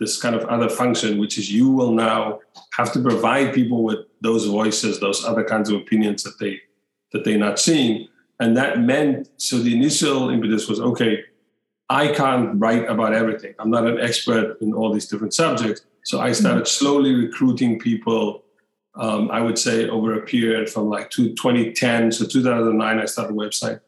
this 0.00 0.20
kind 0.20 0.34
of 0.34 0.44
other 0.44 0.68
function, 0.68 1.18
which 1.18 1.38
is 1.38 1.50
you 1.50 1.70
will 1.70 1.92
now 1.92 2.38
have 2.76 2.92
to 2.92 3.00
provide 3.00 3.52
people 3.52 3.82
with 3.82 3.98
those 4.20 4.46
voices, 4.46 5.00
those 5.00 5.24
other 5.24 5.42
kinds 5.42 5.70
of 5.70 5.76
opinions 5.80 6.22
that 6.22 6.38
they 6.38 6.60
that 7.12 7.24
they're 7.24 7.38
not 7.38 7.58
seeing. 7.58 8.08
And 8.40 8.56
that 8.56 8.80
meant 8.80 9.28
so 9.36 9.58
the 9.58 9.74
initial 9.74 10.30
impetus 10.30 10.68
was 10.68 10.80
okay, 10.80 11.24
I 11.88 12.08
can't 12.08 12.60
write 12.60 12.88
about 12.88 13.14
everything. 13.14 13.54
I'm 13.58 13.70
not 13.70 13.86
an 13.86 14.00
expert 14.00 14.60
in 14.60 14.72
all 14.72 14.92
these 14.92 15.06
different 15.06 15.34
subjects. 15.34 15.82
So 16.04 16.20
I 16.20 16.32
started 16.32 16.64
mm-hmm. 16.64 16.84
slowly 16.84 17.14
recruiting 17.14 17.78
people. 17.78 18.44
Um, 18.94 19.30
I 19.30 19.40
would 19.40 19.58
say 19.58 19.88
over 19.88 20.14
a 20.14 20.22
period 20.22 20.68
from 20.68 20.88
like 20.88 21.10
2010, 21.10 22.12
so 22.12 22.26
2009, 22.26 22.98
I 22.98 23.04
started 23.04 23.32
a 23.32 23.36
website. 23.36 23.80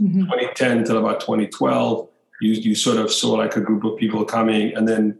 Mm-hmm. 0.00 0.24
2010 0.24 0.84
till 0.84 0.98
about 0.98 1.20
2012, 1.20 2.08
you 2.40 2.52
you 2.52 2.74
sort 2.74 2.98
of 2.98 3.10
saw 3.10 3.32
like 3.32 3.56
a 3.56 3.60
group 3.60 3.84
of 3.84 3.96
people 3.96 4.24
coming, 4.24 4.74
and 4.74 4.86
then 4.86 5.18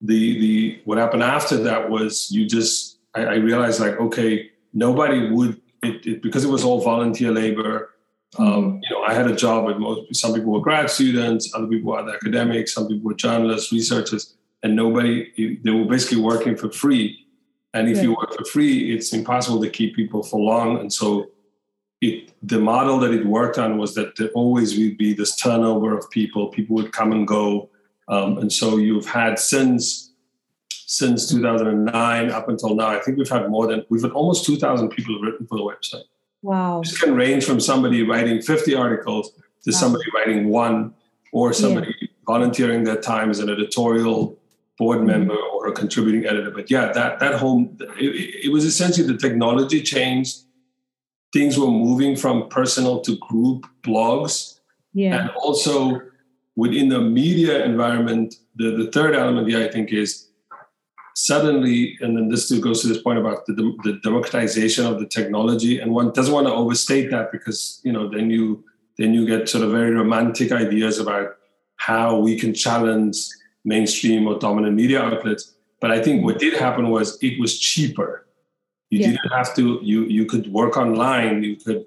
the 0.00 0.40
the 0.40 0.80
what 0.84 0.98
happened 0.98 1.22
after 1.22 1.56
that 1.58 1.88
was 1.88 2.30
you 2.30 2.46
just 2.46 2.98
I, 3.14 3.24
I 3.24 3.34
realized 3.34 3.78
like 3.78 4.00
okay 4.00 4.50
nobody 4.72 5.30
would 5.30 5.60
it, 5.82 6.06
it, 6.06 6.22
because 6.22 6.44
it 6.44 6.48
was 6.48 6.64
all 6.64 6.80
volunteer 6.80 7.30
labor. 7.30 7.90
Um, 8.38 8.46
mm-hmm. 8.46 8.78
you 8.82 8.90
know, 8.90 9.02
I 9.02 9.14
had 9.14 9.30
a 9.30 9.36
job 9.36 9.66
with 9.66 9.76
most. 9.76 10.14
Some 10.14 10.34
people 10.34 10.52
were 10.52 10.60
grad 10.60 10.90
students, 10.90 11.52
other 11.54 11.66
people 11.66 11.92
were 11.92 12.14
academics, 12.14 12.74
some 12.74 12.88
people 12.88 13.04
were 13.04 13.14
journalists, 13.14 13.72
researchers, 13.72 14.34
and 14.62 14.74
nobody. 14.74 15.58
They 15.62 15.70
were 15.70 15.84
basically 15.84 16.22
working 16.22 16.56
for 16.56 16.70
free. 16.70 17.21
And 17.74 17.88
if 17.88 17.96
yeah. 17.96 18.02
you 18.04 18.10
work 18.10 18.34
for 18.34 18.44
free, 18.44 18.94
it's 18.94 19.12
impossible 19.12 19.60
to 19.62 19.70
keep 19.70 19.96
people 19.96 20.22
for 20.22 20.38
long. 20.38 20.78
And 20.78 20.92
so, 20.92 21.30
it 22.00 22.32
the 22.42 22.58
model 22.58 22.98
that 23.00 23.12
it 23.12 23.24
worked 23.24 23.58
on 23.58 23.78
was 23.78 23.94
that 23.94 24.16
there 24.16 24.28
always 24.30 24.76
would 24.78 24.98
be 24.98 25.14
this 25.14 25.36
turnover 25.36 25.96
of 25.96 26.10
people. 26.10 26.48
People 26.48 26.76
would 26.76 26.92
come 26.92 27.12
and 27.12 27.26
go. 27.26 27.70
Um, 28.08 28.38
and 28.38 28.52
so 28.52 28.76
you've 28.76 29.06
had 29.06 29.38
since 29.38 30.12
since 30.92 31.30
2009 31.30 32.30
up 32.30 32.48
until 32.50 32.74
now. 32.74 32.88
I 32.88 33.00
think 33.00 33.16
we've 33.16 33.28
had 33.28 33.48
more 33.48 33.66
than, 33.66 33.82
we've 33.88 34.02
had 34.02 34.12
almost 34.12 34.44
2,000 34.44 34.90
people 34.90 35.18
written 35.20 35.46
for 35.46 35.56
the 35.56 35.64
website. 35.64 36.04
Wow. 36.42 36.82
This 36.84 37.00
can 37.00 37.14
range 37.14 37.46
from 37.46 37.60
somebody 37.60 38.02
writing 38.02 38.42
50 38.42 38.74
articles 38.74 39.30
to 39.30 39.70
wow. 39.70 39.78
somebody 39.78 40.04
writing 40.14 40.48
one 40.50 40.92
or 41.32 41.54
somebody 41.54 41.94
yeah. 41.98 42.08
volunteering 42.26 42.84
their 42.84 43.00
time 43.00 43.30
as 43.30 43.38
an 43.38 43.48
editorial 43.48 44.38
board 44.78 45.04
member 45.04 45.36
or 45.36 45.68
a 45.68 45.72
contributing 45.72 46.26
editor. 46.26 46.50
But 46.50 46.70
yeah, 46.70 46.92
that, 46.92 47.20
that 47.20 47.34
whole, 47.34 47.68
it, 47.98 48.46
it 48.46 48.52
was 48.52 48.64
essentially 48.64 49.06
the 49.06 49.18
technology 49.18 49.82
changed. 49.82 50.38
Things 51.32 51.58
were 51.58 51.70
moving 51.70 52.16
from 52.16 52.48
personal 52.48 53.00
to 53.02 53.16
group 53.18 53.66
blogs. 53.82 54.58
Yeah. 54.92 55.20
And 55.20 55.30
also 55.30 56.00
within 56.56 56.88
the 56.88 57.00
media 57.00 57.64
environment, 57.64 58.34
the, 58.56 58.76
the 58.76 58.90
third 58.90 59.14
element 59.14 59.48
here, 59.48 59.64
I 59.64 59.68
think, 59.68 59.92
is 59.92 60.28
suddenly, 61.14 61.96
and 62.00 62.16
then 62.16 62.28
this 62.28 62.50
goes 62.58 62.82
to 62.82 62.88
this 62.88 63.00
point 63.02 63.18
about 63.18 63.46
the, 63.46 63.54
the 63.84 64.00
democratization 64.02 64.86
of 64.86 64.98
the 64.98 65.06
technology, 65.06 65.78
and 65.78 65.92
one 65.92 66.12
doesn't 66.12 66.32
want 66.32 66.46
to 66.46 66.52
overstate 66.52 67.10
that 67.10 67.32
because 67.32 67.80
you 67.84 67.92
know 67.92 68.08
then 68.08 68.30
you 68.30 68.64
then 68.98 69.14
you 69.14 69.26
get 69.26 69.48
sort 69.48 69.64
of 69.64 69.70
very 69.70 69.90
romantic 69.90 70.52
ideas 70.52 70.98
about 70.98 71.36
how 71.76 72.18
we 72.18 72.38
can 72.38 72.54
challenge 72.54 73.16
mainstream 73.64 74.26
or 74.26 74.38
dominant 74.38 74.74
media 74.74 75.02
outlets. 75.02 75.54
But 75.80 75.90
I 75.90 76.02
think 76.02 76.24
what 76.24 76.38
did 76.38 76.54
happen 76.54 76.90
was 76.90 77.18
it 77.22 77.40
was 77.40 77.58
cheaper. 77.58 78.26
You 78.90 79.00
yeah. 79.00 79.06
didn't 79.08 79.32
have 79.32 79.54
to. 79.56 79.80
You 79.82 80.04
you 80.04 80.26
could 80.26 80.52
work 80.52 80.76
online. 80.76 81.42
You 81.42 81.56
could, 81.56 81.86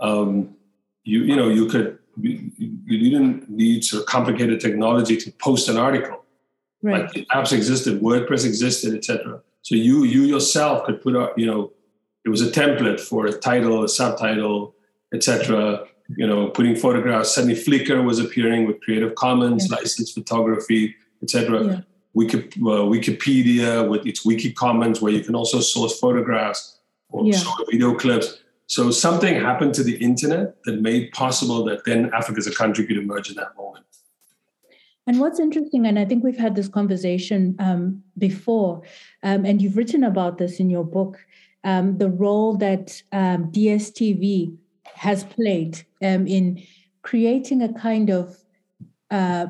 um, 0.00 0.56
you 1.04 1.22
you 1.22 1.36
know, 1.36 1.48
you 1.48 1.66
could. 1.66 1.98
You, 2.20 2.50
didn't 2.86 3.48
need 3.48 3.82
sort 3.82 4.02
of 4.02 4.06
complicated 4.06 4.60
technology 4.60 5.16
to 5.16 5.30
post 5.32 5.68
an 5.68 5.78
article. 5.78 6.24
Right. 6.82 7.02
Like 7.02 7.26
apps 7.28 7.52
existed, 7.52 8.02
WordPress 8.02 8.44
existed, 8.44 8.94
etc. 8.94 9.40
So 9.62 9.74
you 9.74 10.04
you 10.04 10.22
yourself 10.22 10.84
could 10.84 11.00
put 11.02 11.16
up, 11.16 11.38
you 11.38 11.46
know, 11.46 11.72
it 12.24 12.28
was 12.28 12.42
a 12.42 12.50
template 12.50 13.00
for 13.00 13.26
a 13.26 13.32
title, 13.32 13.84
a 13.84 13.88
subtitle, 13.88 14.74
etc. 15.14 15.86
You 16.16 16.26
know, 16.26 16.48
putting 16.48 16.76
photographs. 16.76 17.34
Suddenly, 17.34 17.56
Flickr 17.56 18.04
was 18.04 18.18
appearing 18.18 18.66
with 18.66 18.80
Creative 18.80 19.14
Commons, 19.14 19.68
yeah. 19.70 19.76
licensed 19.76 20.14
photography, 20.14 20.94
etc. 21.22 21.64
Yeah. 21.64 21.80
Wiki, 22.12 22.38
uh, 22.38 22.84
Wikipedia 22.90 23.88
with 23.88 24.06
its 24.06 24.24
wiki 24.24 24.52
commons, 24.52 25.00
where 25.00 25.12
you 25.12 25.22
can 25.22 25.34
also 25.34 25.60
source 25.60 25.98
photographs 25.98 26.78
or 27.10 27.24
yeah. 27.24 27.38
video 27.70 27.94
clips. 27.94 28.40
So 28.66 28.90
something 28.90 29.34
happened 29.34 29.74
to 29.74 29.82
the 29.82 29.96
internet 29.96 30.62
that 30.64 30.80
made 30.80 31.12
possible 31.12 31.64
that 31.64 31.84
then 31.84 32.10
Africa 32.14 32.38
is 32.38 32.46
a 32.46 32.54
country 32.54 32.86
could 32.86 32.96
emerge 32.96 33.28
in 33.28 33.36
that 33.36 33.56
moment. 33.56 33.84
And 35.06 35.18
what's 35.18 35.40
interesting, 35.40 35.86
and 35.86 35.98
I 35.98 36.04
think 36.04 36.22
we've 36.22 36.38
had 36.38 36.54
this 36.54 36.68
conversation 36.68 37.56
um, 37.58 38.02
before, 38.16 38.82
um, 39.24 39.44
and 39.44 39.60
you've 39.60 39.76
written 39.76 40.04
about 40.04 40.38
this 40.38 40.60
in 40.60 40.70
your 40.70 40.84
book, 40.84 41.18
um, 41.64 41.98
the 41.98 42.10
role 42.10 42.56
that 42.58 43.02
um, 43.10 43.50
DSTV 43.50 44.56
has 44.94 45.24
played 45.24 45.84
um, 46.02 46.26
in 46.26 46.62
creating 47.02 47.62
a 47.62 47.72
kind 47.72 48.10
of 48.10 48.38
uh, 49.10 49.46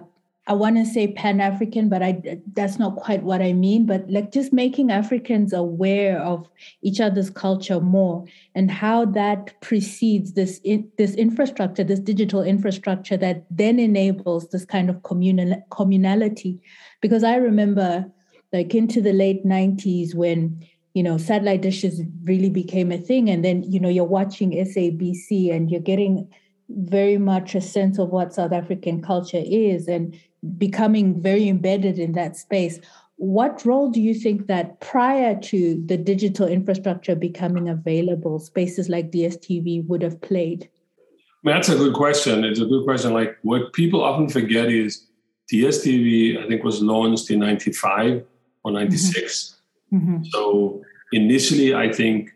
I 0.51 0.53
want 0.53 0.79
to 0.79 0.85
say 0.85 1.07
Pan 1.13 1.41
African, 1.41 1.89
but 1.89 2.03
I 2.03 2.41
that's 2.55 2.77
not 2.77 2.97
quite 2.97 3.23
what 3.23 3.41
I 3.41 3.53
mean. 3.53 3.87
But 3.87 4.11
like 4.11 4.33
just 4.33 4.53
making 4.53 4.91
Africans 4.91 5.53
aware 5.53 6.21
of 6.21 6.49
each 6.83 7.01
other's 7.01 7.31
culture 7.31 7.79
more, 7.79 8.25
and 8.57 8.69
how 8.69 9.05
that 9.05 9.61
precedes 9.61 10.33
this 10.33 10.61
in, 10.65 10.91
this 10.99 11.15
infrastructure, 11.15 11.85
this 11.85 12.01
digital 12.01 12.43
infrastructure 12.43 13.17
that 13.19 13.45
then 13.49 13.79
enables 13.79 14.49
this 14.49 14.65
kind 14.65 14.91
of 14.91 15.05
communal 15.05 15.63
communality. 15.71 16.59
Because 17.01 17.23
I 17.23 17.37
remember, 17.37 18.11
like 18.53 18.75
into 18.75 19.01
the 19.01 19.13
late 19.13 19.47
'90s 19.47 20.17
when 20.17 20.67
you 20.95 21.05
know 21.05 21.17
satellite 21.17 21.63
dishes 21.63 22.03
really 22.25 22.51
became 22.51 22.91
a 22.91 22.99
thing, 22.99 23.31
and 23.31 23.45
then 23.45 23.63
you 23.63 23.79
know 23.79 23.89
you're 23.89 24.03
watching 24.03 24.51
SABC 24.51 25.55
and 25.55 25.71
you're 25.71 25.81
getting 25.81 26.29
very 26.71 27.19
much 27.19 27.55
a 27.55 27.61
sense 27.61 27.99
of 27.99 28.11
what 28.11 28.35
South 28.35 28.53
African 28.53 29.03
culture 29.03 29.43
is 29.45 29.89
and 29.89 30.17
becoming 30.57 31.21
very 31.21 31.49
embedded 31.49 31.99
in 31.99 32.13
that 32.13 32.37
space. 32.37 32.81
What 33.17 33.65
role 33.67 33.91
do 33.91 34.01
you 34.01 34.15
think 34.15 34.47
that 34.47 34.81
prior 34.81 35.39
to 35.39 35.83
the 35.85 35.97
digital 35.97 36.49
infrastructure 36.49 37.15
becoming 37.15 37.69
available, 37.69 38.39
spaces 38.39 38.89
like 38.89 39.11
DSTV 39.11 39.87
would 39.87 40.03
have 40.03 40.21
played? 40.23 40.71
That's 41.45 41.69
a 41.69 41.77
good 41.77 41.95
question. 41.95 42.45
It's 42.45 42.61
a 42.61 42.65
good 42.65 42.85
question. 42.85 43.13
Like 43.13 43.37
what 43.43 43.73
people 43.73 44.03
often 44.03 44.29
forget 44.29 44.71
is 44.71 45.07
DSTV, 45.53 46.43
I 46.43 46.49
think, 46.49 46.65
was 46.65 46.83
launched 46.83 47.31
in 47.31 47.41
95 47.41 48.25
or 48.65 48.73
96. 48.73 49.57
Mm-hmm. 49.93 50.15
mm-hmm. 50.15 50.25
So 50.31 50.83
initially, 51.13 51.75
I 51.75 51.93
think 51.93 52.31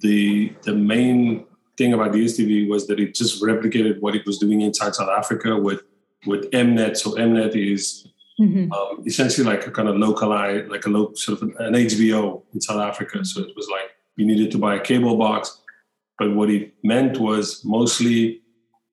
the 0.00 0.54
the 0.62 0.74
main 0.74 1.44
thing 1.76 1.92
about 1.92 2.12
DSTV 2.12 2.68
was 2.68 2.86
that 2.86 3.00
it 3.00 3.14
just 3.14 3.42
replicated 3.42 4.00
what 4.00 4.14
it 4.14 4.24
was 4.26 4.38
doing 4.38 4.60
inside 4.60 4.94
South 4.94 5.08
Africa 5.08 5.56
with 5.56 5.82
with 6.26 6.50
Mnet. 6.50 6.96
So 6.96 7.12
Mnet 7.12 7.54
is 7.54 8.06
mm-hmm. 8.40 8.72
um, 8.72 9.02
essentially 9.06 9.46
like 9.46 9.66
a 9.66 9.70
kind 9.70 9.88
of 9.88 9.96
localized, 9.96 10.70
like 10.70 10.86
a 10.86 10.88
local 10.88 11.16
sort 11.16 11.42
of 11.42 11.48
an 11.58 11.74
HBO 11.74 12.42
in 12.54 12.60
South 12.60 12.80
Africa. 12.80 13.24
So 13.24 13.42
it 13.42 13.54
was 13.56 13.68
like 13.68 13.90
you 14.16 14.26
needed 14.26 14.50
to 14.52 14.58
buy 14.58 14.76
a 14.76 14.80
cable 14.80 15.16
box, 15.16 15.60
but 16.18 16.34
what 16.34 16.50
it 16.50 16.74
meant 16.82 17.18
was 17.18 17.64
mostly 17.64 18.42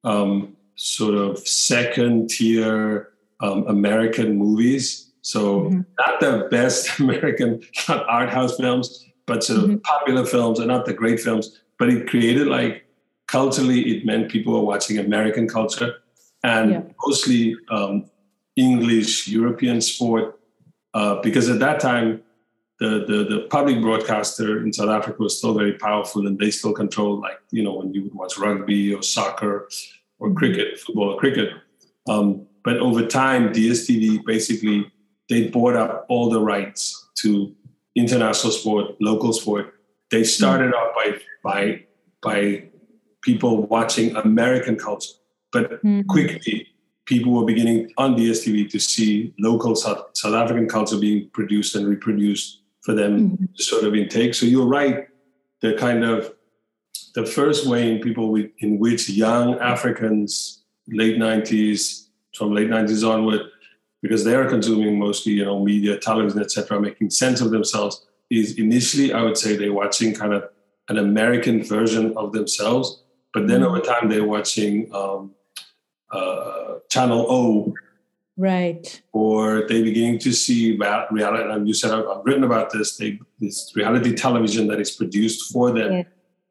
um, 0.03 0.55
sort 0.75 1.15
of 1.15 1.39
second 1.39 2.29
tier 2.29 3.09
um, 3.41 3.65
American 3.67 4.37
movies. 4.37 5.11
So 5.21 5.61
mm-hmm. 5.61 5.81
not 5.99 6.19
the 6.19 6.47
best 6.49 6.99
American 6.99 7.61
not 7.87 8.07
art 8.07 8.29
house 8.29 8.57
films, 8.57 9.05
but 9.25 9.43
sort 9.43 9.59
of 9.59 9.65
mm-hmm. 9.65 9.77
popular 9.79 10.25
films 10.25 10.59
and 10.59 10.69
not 10.69 10.85
the 10.85 10.93
great 10.93 11.19
films. 11.19 11.61
But 11.77 11.89
it 11.89 12.07
created 12.07 12.47
like 12.47 12.85
culturally, 13.27 13.97
it 13.97 14.05
meant 14.05 14.31
people 14.31 14.53
were 14.53 14.65
watching 14.65 14.97
American 14.97 15.47
culture 15.47 15.95
and 16.43 16.71
yeah. 16.71 16.81
mostly 17.05 17.55
um, 17.69 18.09
English, 18.55 19.27
European 19.27 19.81
sport, 19.81 20.39
uh, 20.93 21.21
because 21.21 21.49
at 21.49 21.59
that 21.59 21.79
time, 21.79 22.21
the, 22.79 23.05
the, 23.07 23.35
the 23.35 23.47
public 23.49 23.81
broadcaster 23.81 24.63
in 24.63 24.71
South 24.71 24.89
Africa 24.89 25.21
was 25.21 25.37
still 25.37 25.53
very 25.53 25.73
powerful 25.73 26.25
and 26.25 26.39
they 26.39 26.49
still 26.49 26.71
controlled, 26.71 27.19
like, 27.19 27.39
you 27.51 27.61
know, 27.61 27.73
when 27.73 27.93
you 27.93 28.03
would 28.03 28.13
watch 28.13 28.37
rugby 28.37 28.93
or 28.93 29.03
soccer 29.03 29.67
or 30.19 30.29
mm-hmm. 30.29 30.37
cricket, 30.37 30.79
football 30.79 31.13
or 31.13 31.19
cricket. 31.19 31.49
Um, 32.07 32.47
but 32.63 32.77
over 32.77 33.05
time, 33.05 33.51
DSTV 33.51 34.25
basically, 34.25 34.89
they 35.27 35.47
bought 35.47 35.75
up 35.75 36.05
all 36.07 36.29
the 36.29 36.39
rights 36.39 37.09
to 37.15 37.53
international 37.95 38.53
sport, 38.53 38.95
local 39.01 39.33
sport. 39.33 39.73
They 40.09 40.23
started 40.23 40.73
mm-hmm. 40.73 41.11
out 41.11 41.21
by, 41.43 41.43
by, 41.43 41.85
by 42.21 42.69
people 43.21 43.63
watching 43.63 44.15
American 44.15 44.77
culture 44.77 45.13
but 45.51 45.83
mm-hmm. 45.83 46.01
quickly, 46.07 46.67
people 47.05 47.33
were 47.33 47.45
beginning 47.45 47.91
on 47.97 48.15
DSTV 48.15 48.69
to 48.69 48.79
see 48.79 49.33
local 49.39 49.75
South, 49.75 50.09
South 50.13 50.35
African 50.35 50.67
culture 50.67 50.97
being 50.97 51.29
produced 51.29 51.75
and 51.75 51.87
reproduced 51.87 52.61
for 52.81 52.93
them 52.93 53.31
mm-hmm. 53.31 53.45
to 53.55 53.63
sort 53.63 53.83
of 53.83 53.95
intake. 53.95 54.35
So 54.35 54.45
you're 54.45 54.67
right. 54.67 55.07
The 55.61 55.73
kind 55.73 56.03
of 56.03 56.33
the 57.15 57.25
first 57.25 57.67
way 57.67 57.91
in 57.91 57.99
people 57.99 58.31
with, 58.31 58.51
in 58.59 58.79
which 58.79 59.09
young 59.09 59.57
Africans, 59.59 60.63
late 60.87 61.17
90s, 61.17 62.07
from 62.35 62.53
late 62.53 62.69
90s 62.69 63.07
onward, 63.07 63.41
because 64.01 64.23
they 64.23 64.35
are 64.35 64.47
consuming 64.47 64.97
mostly, 64.97 65.33
you 65.33 65.45
know, 65.45 65.63
media, 65.63 65.97
television, 65.97 66.39
etc., 66.39 66.79
making 66.79 67.09
sense 67.09 67.41
of 67.41 67.51
themselves, 67.51 68.05
is 68.29 68.57
initially, 68.57 69.11
I 69.11 69.23
would 69.23 69.37
say, 69.37 69.55
they're 69.55 69.73
watching 69.73 70.13
kind 70.13 70.33
of 70.33 70.49
an 70.87 70.97
American 70.97 71.63
version 71.63 72.15
of 72.15 72.31
themselves. 72.31 73.03
But 73.33 73.47
then 73.47 73.61
mm-hmm. 73.61 73.75
over 73.75 73.79
time, 73.81 74.09
they're 74.09 74.25
watching 74.25 74.93
um, 74.93 75.31
uh, 76.11 76.75
Channel 76.89 77.25
O. 77.29 77.73
Right. 78.37 79.01
Or 79.11 79.67
they 79.67 79.83
beginning 79.83 80.19
to 80.19 80.31
see 80.31 80.77
reality. 80.77 81.51
And 81.51 81.67
you 81.67 81.73
said 81.73 81.91
I've 81.91 82.23
written 82.23 82.43
about 82.43 82.71
this. 82.71 82.95
They, 82.95 83.19
this 83.39 83.73
reality 83.75 84.15
television 84.15 84.67
that 84.67 84.79
is 84.79 84.91
produced 84.91 85.51
for 85.51 85.71
them. 85.71 85.91
Yeah. 85.91 86.03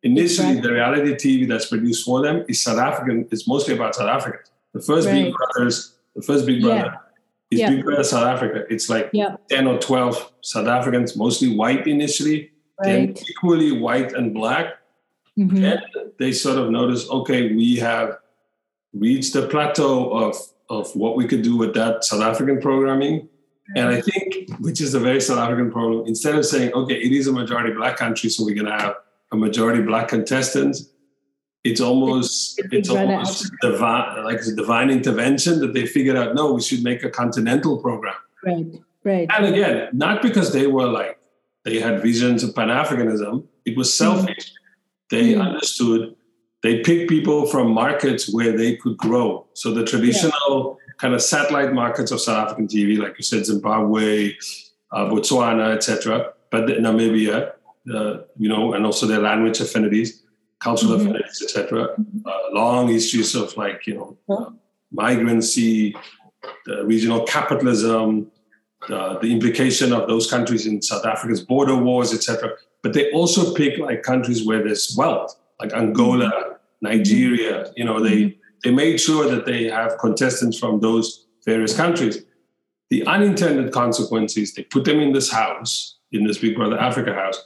Initially, 0.02 0.48
exactly. 0.48 0.60
the 0.60 0.74
reality 0.74 1.14
TV 1.14 1.48
that's 1.48 1.66
produced 1.66 2.04
for 2.04 2.22
them 2.22 2.44
is 2.48 2.62
South 2.62 2.78
African. 2.78 3.26
It's 3.32 3.48
mostly 3.48 3.74
about 3.74 3.94
South 3.94 4.08
Africa. 4.08 4.38
The 4.72 4.80
first 4.80 5.08
right. 5.08 5.24
Big 5.24 5.34
Brothers, 5.34 5.96
the 6.14 6.22
first 6.22 6.46
Big 6.46 6.62
Brother 6.62 6.94
yeah. 7.50 7.56
is 7.56 7.60
yeah. 7.60 7.70
Big 7.70 7.84
Brother 7.84 8.04
South 8.04 8.26
Africa. 8.26 8.64
It's 8.70 8.88
like 8.88 9.10
yeah. 9.12 9.36
ten 9.48 9.66
or 9.66 9.78
twelve 9.78 10.32
South 10.42 10.68
Africans, 10.68 11.16
mostly 11.16 11.56
white 11.56 11.86
initially, 11.86 12.52
right. 12.78 12.86
then 12.86 13.16
equally 13.28 13.72
white 13.72 14.12
and 14.12 14.32
black. 14.34 14.74
Mm-hmm. 15.36 15.64
And 15.64 15.82
they 16.18 16.32
sort 16.32 16.58
of 16.58 16.70
notice, 16.70 17.08
okay, 17.10 17.54
we 17.54 17.76
have 17.76 18.18
reached 18.92 19.32
the 19.32 19.46
plateau 19.48 20.10
of 20.10 20.36
of 20.70 20.94
what 20.94 21.16
we 21.16 21.26
could 21.26 21.42
do 21.42 21.56
with 21.56 21.74
that 21.74 22.04
South 22.04 22.20
African 22.20 22.60
programming. 22.60 23.28
And 23.76 23.88
I 23.88 24.00
think, 24.00 24.50
which 24.60 24.80
is 24.80 24.94
a 24.94 25.00
very 25.00 25.20
South 25.20 25.38
African 25.38 25.70
problem, 25.70 26.06
instead 26.06 26.34
of 26.34 26.44
saying, 26.44 26.72
okay, 26.72 26.94
it 26.94 27.12
is 27.12 27.26
a 27.26 27.32
majority 27.32 27.72
black 27.74 27.96
country, 27.96 28.30
so 28.30 28.44
we're 28.44 28.54
going 28.54 28.66
to 28.66 28.72
have 28.72 28.96
a 29.30 29.36
majority 29.36 29.82
black 29.82 30.08
contestants, 30.08 30.88
it's 31.64 31.80
almost 31.80 32.60
it's 32.72 32.88
almost 32.88 33.50
divine, 33.60 34.24
like 34.24 34.36
it's 34.36 34.48
a 34.48 34.56
divine 34.56 34.90
intervention 34.90 35.60
that 35.60 35.74
they 35.74 35.86
figured 35.86 36.16
out. 36.16 36.34
No, 36.34 36.52
we 36.52 36.62
should 36.62 36.82
make 36.82 37.02
a 37.04 37.10
continental 37.10 37.78
program. 37.78 38.14
Right. 38.44 38.66
Right. 39.04 39.28
And 39.36 39.46
again, 39.46 39.88
not 39.92 40.22
because 40.22 40.52
they 40.52 40.66
were 40.66 40.86
like 40.86 41.18
they 41.64 41.80
had 41.80 42.02
visions 42.02 42.42
of 42.42 42.54
Pan 42.54 42.68
Africanism. 42.68 43.46
It 43.64 43.76
was 43.76 43.96
selfish. 43.96 44.52
Mm-hmm. 44.52 45.16
They 45.16 45.32
mm-hmm. 45.32 45.40
understood. 45.40 46.14
They 46.62 46.80
pick 46.80 47.08
people 47.08 47.46
from 47.46 47.72
markets 47.72 48.32
where 48.32 48.56
they 48.56 48.76
could 48.76 48.96
grow. 48.96 49.46
So 49.54 49.72
the 49.72 49.84
traditional 49.84 50.78
yeah. 50.78 50.92
kind 50.98 51.14
of 51.14 51.22
satellite 51.22 51.72
markets 51.72 52.10
of 52.10 52.20
South 52.20 52.46
African 52.46 52.66
TV, 52.66 52.98
like 52.98 53.14
you 53.16 53.22
said, 53.22 53.46
Zimbabwe, 53.46 54.34
uh, 54.90 55.04
Botswana, 55.04 55.74
etc., 55.74 56.32
but 56.50 56.66
Namibia, 56.66 57.52
uh, 57.94 58.18
you 58.38 58.48
know, 58.48 58.72
and 58.72 58.84
also 58.84 59.06
their 59.06 59.20
language 59.20 59.60
affinities, 59.60 60.22
cultural 60.60 60.94
mm-hmm. 60.94 61.08
affinities, 61.08 61.42
etc. 61.42 61.94
Uh, 62.24 62.38
long 62.52 62.88
histories 62.88 63.34
of 63.34 63.56
like 63.56 63.86
you 63.86 63.94
know 63.94 64.18
uh, 64.28 64.50
migrancy, 64.90 65.94
the 66.66 66.84
regional 66.86 67.24
capitalism, 67.24 68.30
the 68.88 69.20
implication 69.22 69.92
of 69.92 70.08
those 70.08 70.28
countries 70.30 70.66
in 70.66 70.80
South 70.80 71.04
Africa's 71.04 71.42
border 71.42 71.76
wars, 71.76 72.12
etc. 72.14 72.52
But 72.82 72.94
they 72.94 73.10
also 73.12 73.54
pick 73.54 73.78
like 73.78 74.02
countries 74.02 74.46
where 74.46 74.62
there's 74.62 74.94
wealth, 74.96 75.36
like 75.60 75.72
Angola, 75.72 76.30
mm-hmm. 76.30 76.52
Nigeria. 76.80 77.72
You 77.76 77.84
know, 77.84 78.02
they 78.02 78.22
mm-hmm. 78.22 78.38
they 78.64 78.70
made 78.70 79.00
sure 79.00 79.28
that 79.28 79.46
they 79.46 79.64
have 79.64 79.98
contestants 79.98 80.58
from 80.58 80.80
those 80.80 81.26
various 81.44 81.76
countries. 81.76 82.24
The 82.90 83.06
unintended 83.06 83.72
consequences, 83.72 84.54
they 84.54 84.62
put 84.62 84.84
them 84.84 85.00
in 85.00 85.12
this 85.12 85.30
house, 85.30 85.98
in 86.10 86.26
this 86.26 86.38
Big 86.38 86.56
Brother 86.56 86.78
Africa 86.78 87.12
house, 87.12 87.44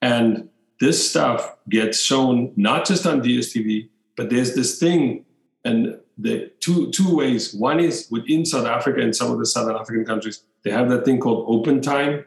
and 0.00 0.48
this 0.80 1.10
stuff 1.10 1.56
gets 1.68 2.00
shown 2.00 2.52
not 2.56 2.86
just 2.86 3.06
on 3.06 3.22
DSTV, 3.22 3.88
but 4.16 4.30
there's 4.30 4.54
this 4.54 4.78
thing, 4.78 5.24
and 5.64 5.98
the 6.18 6.50
two 6.60 6.90
two 6.90 7.16
ways. 7.16 7.54
One 7.54 7.80
is 7.80 8.08
within 8.10 8.44
South 8.44 8.66
Africa 8.66 9.00
and 9.00 9.14
some 9.14 9.30
of 9.30 9.38
the 9.38 9.46
Southern 9.46 9.76
African 9.76 10.04
countries, 10.04 10.44
they 10.62 10.70
have 10.70 10.88
that 10.90 11.04
thing 11.04 11.20
called 11.20 11.44
open 11.48 11.80
time. 11.80 12.24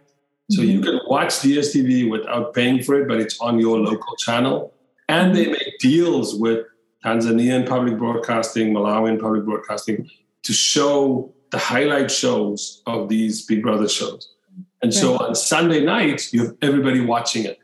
So 0.49 0.61
mm-hmm. 0.61 0.71
you 0.71 0.81
can 0.81 0.99
watch 1.07 1.39
DSTV 1.39 2.09
without 2.09 2.53
paying 2.53 2.81
for 2.81 3.01
it, 3.01 3.07
but 3.07 3.19
it's 3.19 3.39
on 3.39 3.59
your 3.59 3.79
local 3.79 4.15
channel. 4.15 4.73
And 5.09 5.35
they 5.35 5.47
make 5.47 5.79
deals 5.79 6.35
with 6.35 6.65
Tanzanian 7.03 7.67
public 7.67 7.97
broadcasting, 7.97 8.73
Malawian 8.73 9.19
public 9.19 9.45
broadcasting 9.45 10.09
to 10.43 10.53
show 10.53 11.33
the 11.51 11.57
highlight 11.57 12.11
shows 12.11 12.81
of 12.85 13.09
these 13.09 13.45
Big 13.45 13.61
Brother 13.61 13.87
shows. 13.87 14.33
And 14.81 14.93
right. 14.93 14.99
so 14.99 15.17
on 15.17 15.35
Sunday 15.35 15.83
night, 15.83 16.31
you 16.33 16.45
have 16.45 16.55
everybody 16.61 16.99
watching 17.01 17.45
it. 17.45 17.59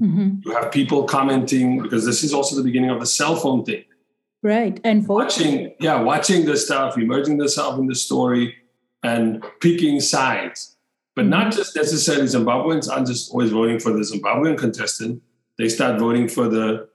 Mm-hmm. 0.00 0.40
You 0.44 0.54
have 0.54 0.70
people 0.70 1.04
commenting 1.04 1.82
because 1.82 2.04
this 2.04 2.22
is 2.22 2.32
also 2.32 2.56
the 2.56 2.62
beginning 2.62 2.90
of 2.90 3.00
the 3.00 3.06
cell 3.06 3.36
phone 3.36 3.64
thing. 3.64 3.84
Right. 4.42 4.78
And 4.84 5.06
watching, 5.08 5.74
yeah, 5.80 6.00
watching 6.00 6.44
the 6.44 6.56
stuff, 6.56 6.96
emerging 6.96 7.38
themselves 7.38 7.78
in 7.78 7.86
the 7.86 7.94
story 7.94 8.54
and 9.02 9.44
picking 9.60 10.00
sides. 10.00 10.76
But 11.14 11.22
mm-hmm. 11.22 11.30
not 11.30 11.52
just 11.52 11.74
necessarily 11.74 12.26
Zimbabweans 12.26 12.88
I'm 12.94 13.06
just 13.06 13.30
always 13.32 13.50
voting 13.50 13.80
for 13.80 13.92
the 13.92 14.00
Zimbabwean 14.00 14.58
contestant. 14.58 15.22
They 15.58 15.68
start 15.68 15.98
voting 15.98 16.28
for 16.28 16.48
the 16.48 16.88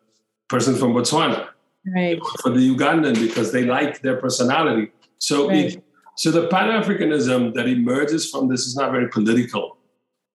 person 0.49 0.75
from 0.75 0.93
Botswana. 0.93 1.47
Right. 1.95 2.19
For 2.41 2.51
the 2.51 2.75
Ugandan 2.75 3.19
because 3.19 3.51
they 3.51 3.63
like 3.63 4.01
their 4.01 4.17
personality. 4.17 4.91
So 5.17 5.47
right. 5.47 5.73
it, 5.73 5.83
so 6.15 6.29
the 6.29 6.47
Pan-Africanism 6.47 7.53
that 7.55 7.67
emerges 7.67 8.29
from 8.29 8.47
this 8.49 8.61
is 8.67 8.75
not 8.75 8.91
very 8.91 9.09
political. 9.09 9.77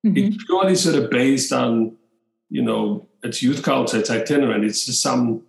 Mm-hmm. 0.05 0.17
It's 0.17 0.45
purely 0.45 0.75
sort 0.75 0.97
of 0.97 1.11
based 1.11 1.53
on, 1.53 1.97
you 2.51 2.63
know, 2.63 3.09
it's 3.23 3.43
youth 3.43 3.63
culture, 3.63 3.99
it's 3.99 4.11
itinerant, 4.11 4.65
it's 4.65 4.87
just 4.87 5.03
some 5.03 5.43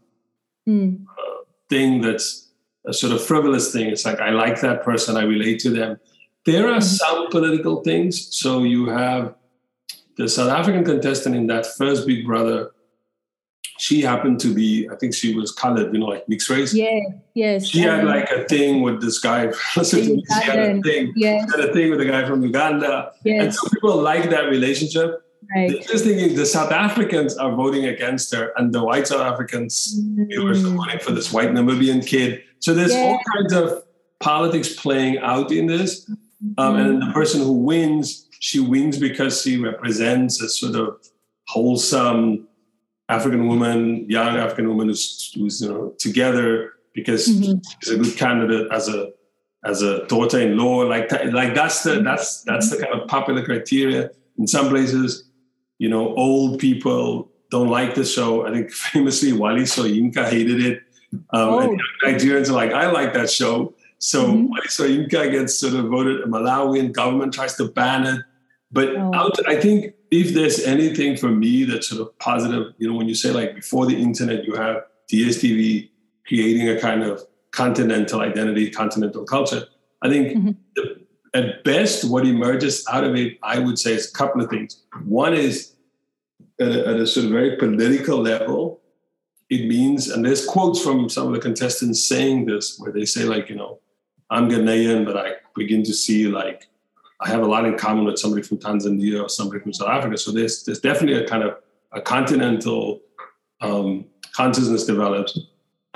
mm. 0.67 1.03
uh, 1.05 1.43
thing 1.69 2.01
that's 2.01 2.49
a 2.85 2.93
sort 2.93 3.13
of 3.13 3.23
frivolous 3.23 3.71
thing. 3.71 3.87
It's 3.87 4.05
like 4.05 4.19
I 4.19 4.29
like 4.29 4.61
that 4.61 4.83
person, 4.83 5.17
I 5.17 5.23
relate 5.23 5.59
to 5.61 5.69
them. 5.69 5.99
There 6.45 6.67
are 6.67 6.77
mm-hmm. 6.77 6.81
some 6.81 7.29
political 7.29 7.83
things. 7.83 8.35
So 8.35 8.63
you 8.63 8.87
have 8.87 9.35
the 10.17 10.27
South 10.27 10.49
African 10.49 10.83
contestant 10.83 11.35
in 11.35 11.47
that 11.47 11.65
first 11.65 12.07
Big 12.07 12.25
Brother 12.25 12.71
she 13.77 14.01
happened 14.01 14.39
to 14.39 14.53
be, 14.53 14.89
I 14.91 14.95
think 14.95 15.13
she 15.13 15.35
was 15.35 15.51
colored, 15.51 15.93
you 15.93 15.99
know, 15.99 16.07
like 16.07 16.27
mixed 16.27 16.49
race. 16.49 16.73
Yeah, 16.73 16.99
yes. 17.35 17.67
She 17.67 17.79
had 17.79 18.05
like 18.05 18.29
a 18.29 18.43
thing 18.45 18.81
with 18.81 19.01
this 19.01 19.19
guy. 19.19 19.51
Listen 19.77 20.01
to 20.01 20.15
me. 20.15 20.23
She 20.25 20.41
had 20.41 20.59
a 20.59 20.81
thing. 20.81 21.13
Yes. 21.15 21.45
She 21.45 21.59
had 21.59 21.69
a 21.69 21.73
thing 21.73 21.91
with 21.91 22.01
a 22.01 22.05
guy 22.05 22.25
from 22.27 22.41
Uganda. 22.41 23.11
Yes. 23.23 23.43
And 23.43 23.53
so 23.53 23.69
people 23.69 23.95
like 24.01 24.29
that 24.31 24.49
relationship. 24.49 25.23
Right. 25.55 25.69
The 25.69 25.77
interesting 25.77 26.19
is 26.19 26.35
the 26.35 26.45
South 26.45 26.71
Africans 26.71 27.37
are 27.37 27.55
voting 27.55 27.85
against 27.85 28.33
her, 28.35 28.51
and 28.57 28.73
the 28.73 28.83
white 28.83 29.07
South 29.07 29.21
Africans 29.21 29.97
mm. 29.97 30.27
viewers 30.27 30.65
are 30.65 30.69
voting 30.69 30.99
for 30.99 31.11
this 31.11 31.31
white 31.31 31.49
Namibian 31.49 32.05
kid. 32.05 32.43
So 32.59 32.73
there's 32.73 32.93
yeah. 32.93 33.01
all 33.01 33.19
kinds 33.35 33.53
of 33.53 33.83
politics 34.19 34.73
playing 34.73 35.19
out 35.19 35.51
in 35.51 35.67
this. 35.67 36.09
Um, 36.57 36.75
mm. 36.75 36.85
And 36.85 37.01
the 37.01 37.13
person 37.13 37.41
who 37.41 37.53
wins, 37.53 38.26
she 38.39 38.59
wins 38.59 38.97
because 38.97 39.41
she 39.41 39.57
represents 39.57 40.41
a 40.41 40.49
sort 40.49 40.75
of 40.75 40.97
wholesome 41.47 42.47
African 43.09 43.47
woman, 43.47 44.05
young 44.09 44.35
African 44.35 44.67
woman 44.67 44.87
who's, 44.87 45.31
who's 45.33 45.61
you 45.61 45.69
know 45.69 45.93
together 45.97 46.73
because 46.93 47.27
mm-hmm. 47.27 47.59
she's 47.81 47.93
a 47.93 47.97
good 47.97 48.17
candidate 48.17 48.67
as 48.71 48.89
a 48.89 49.11
as 49.63 49.81
a 49.81 50.05
daughter-in-law. 50.07 50.79
Like 50.79 51.11
like 51.31 51.55
that's 51.55 51.83
the 51.83 52.01
that's 52.01 52.43
that's 52.43 52.69
the 52.69 52.77
kind 52.77 52.99
of 52.99 53.07
popular 53.07 53.43
criteria. 53.43 54.11
In 54.37 54.47
some 54.47 54.69
places, 54.69 55.29
you 55.77 55.89
know, 55.89 56.13
old 56.15 56.59
people 56.59 57.31
don't 57.49 57.69
like 57.69 57.95
the 57.95 58.05
show. 58.05 58.45
I 58.45 58.51
think 58.51 58.71
famously 58.91 59.33
Wole 59.33 59.59
Soyinka 59.59 60.29
hated 60.29 60.63
it. 60.63 60.83
Um, 61.31 61.49
oh. 61.49 61.77
Nigerians 62.05 62.49
are 62.49 62.53
like, 62.53 62.73
I 62.73 62.91
like 62.91 63.13
that 63.13 63.29
show. 63.29 63.73
So 63.99 64.27
mm-hmm. 64.27 64.53
Soyinka 64.67 65.31
gets 65.31 65.55
sort 65.55 65.73
of 65.73 65.85
voted. 65.85 66.23
Malawian 66.25 66.91
government 66.91 67.33
tries 67.33 67.55
to 67.55 67.67
ban 67.69 68.05
it. 68.05 68.21
But 68.71 68.95
oh. 68.95 69.13
out, 69.13 69.47
I 69.47 69.59
think 69.59 69.93
if 70.11 70.33
there's 70.33 70.59
anything 70.59 71.17
for 71.17 71.29
me 71.29 71.63
that's 71.63 71.89
sort 71.89 72.01
of 72.01 72.17
positive, 72.19 72.73
you 72.77 72.89
know, 72.89 72.97
when 72.97 73.07
you 73.07 73.15
say 73.15 73.31
like 73.31 73.55
before 73.55 73.85
the 73.85 73.99
internet, 73.99 74.45
you 74.45 74.55
have 74.55 74.83
DSTV 75.11 75.89
creating 76.27 76.69
a 76.69 76.79
kind 76.79 77.03
of 77.03 77.21
continental 77.51 78.21
identity, 78.21 78.69
continental 78.69 79.23
culture. 79.23 79.65
I 80.01 80.09
think 80.09 80.37
mm-hmm. 80.37 80.51
the, 80.75 81.01
at 81.33 81.63
best, 81.63 82.09
what 82.09 82.25
emerges 82.25 82.85
out 82.91 83.03
of 83.03 83.15
it, 83.15 83.37
I 83.43 83.59
would 83.59 83.79
say, 83.79 83.93
is 83.93 84.09
a 84.09 84.13
couple 84.13 84.41
of 84.41 84.49
things. 84.49 84.83
One 85.05 85.33
is 85.33 85.73
at 86.59 86.67
a, 86.67 86.87
at 86.87 86.95
a 86.99 87.07
sort 87.07 87.25
of 87.25 87.31
very 87.31 87.55
political 87.57 88.19
level, 88.19 88.81
it 89.49 89.67
means, 89.67 90.09
and 90.09 90.25
there's 90.25 90.45
quotes 90.45 90.81
from 90.81 91.09
some 91.09 91.27
of 91.27 91.33
the 91.33 91.39
contestants 91.39 92.03
saying 92.03 92.45
this, 92.45 92.77
where 92.79 92.91
they 92.91 93.05
say, 93.05 93.23
like, 93.23 93.49
you 93.49 93.55
know, 93.55 93.79
I'm 94.29 94.49
Ghanaian, 94.49 95.05
but 95.05 95.17
I 95.17 95.33
begin 95.55 95.83
to 95.83 95.93
see 95.93 96.27
like 96.27 96.67
I 97.19 97.29
have 97.29 97.41
a 97.41 97.45
lot 97.45 97.65
in 97.65 97.77
common 97.77 98.05
with 98.05 98.19
somebody 98.19 98.43
from 98.43 98.57
Tanzania 98.57 99.23
or 99.23 99.29
somebody 99.29 99.59
from 99.61 99.73
South 99.73 99.89
Africa. 99.89 100.17
So 100.17 100.31
there's 100.31 100.63
there's 100.63 100.79
definitely 100.79 101.23
a 101.23 101.27
kind 101.27 101.43
of 101.43 101.57
a 101.91 102.01
continental 102.01 103.01
um, 103.61 104.05
consciousness 104.35 104.85
developed. 104.85 105.37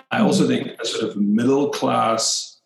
I 0.10 0.18
mm-hmm. 0.18 0.26
also 0.26 0.48
think 0.48 0.68
a 0.80 0.86
sort 0.86 1.10
of 1.10 1.18
middle 1.18 1.70
class. 1.70 2.58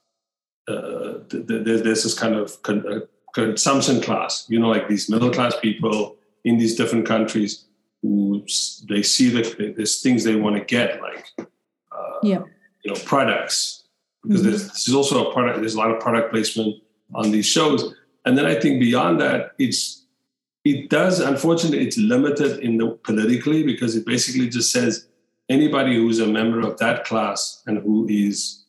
Uh, 0.68 1.20
th- 1.30 1.46
th- 1.48 1.84
there's 1.84 2.04
this 2.04 2.18
kind 2.18 2.34
of 2.34 2.62
con- 2.64 2.86
uh, 2.88 3.00
consumption 3.34 4.02
class. 4.02 4.46
You 4.50 4.60
know, 4.60 4.70
like 4.70 4.88
these 4.88 5.10
middle 5.10 5.32
class 5.32 5.56
people 5.60 6.16
in 6.44 6.58
these 6.58 6.76
different 6.76 7.06
countries 7.06 7.66
who 8.02 8.46
they 8.88 9.02
see 9.02 9.30
that 9.30 9.76
there's 9.76 10.02
things 10.02 10.24
they 10.24 10.36
want 10.36 10.56
to 10.56 10.64
get, 10.64 11.02
like 11.02 11.26
uh, 11.40 12.20
yeah. 12.24 12.44
you 12.84 12.94
know 12.94 13.00
products. 13.06 13.85
Because 14.28 14.42
mm-hmm. 14.42 14.52
this 14.52 14.88
is 14.88 14.96
also 14.96 15.30
a 15.30 15.34
product. 15.34 15.60
There's 15.60 15.76
a 15.76 15.78
lot 15.78 15.92
of 15.92 16.00
product 16.00 16.32
placement 16.32 16.82
on 17.14 17.32
these 17.32 17.46
shows 17.46 17.94
and 18.26 18.38
then 18.38 18.46
I 18.46 18.56
think 18.56 18.80
beyond 18.80 19.22
that, 19.22 19.52
it's 19.60 20.04
it 20.64 20.90
does 20.90 21.20
unfortunately 21.20 21.86
it's 21.86 21.98
limited 21.98 22.60
in 22.60 22.78
the 22.78 22.98
politically 23.04 23.64
because 23.64 23.96
it 23.96 24.06
basically 24.06 24.50
just 24.50 24.72
says 24.72 25.08
anybody 25.48 25.96
who's 25.96 26.20
a 26.20 26.26
member 26.26 26.60
of 26.60 26.78
that 26.80 27.06
class 27.06 27.62
and 27.68 27.78
who 27.78 28.08
is 28.10 28.66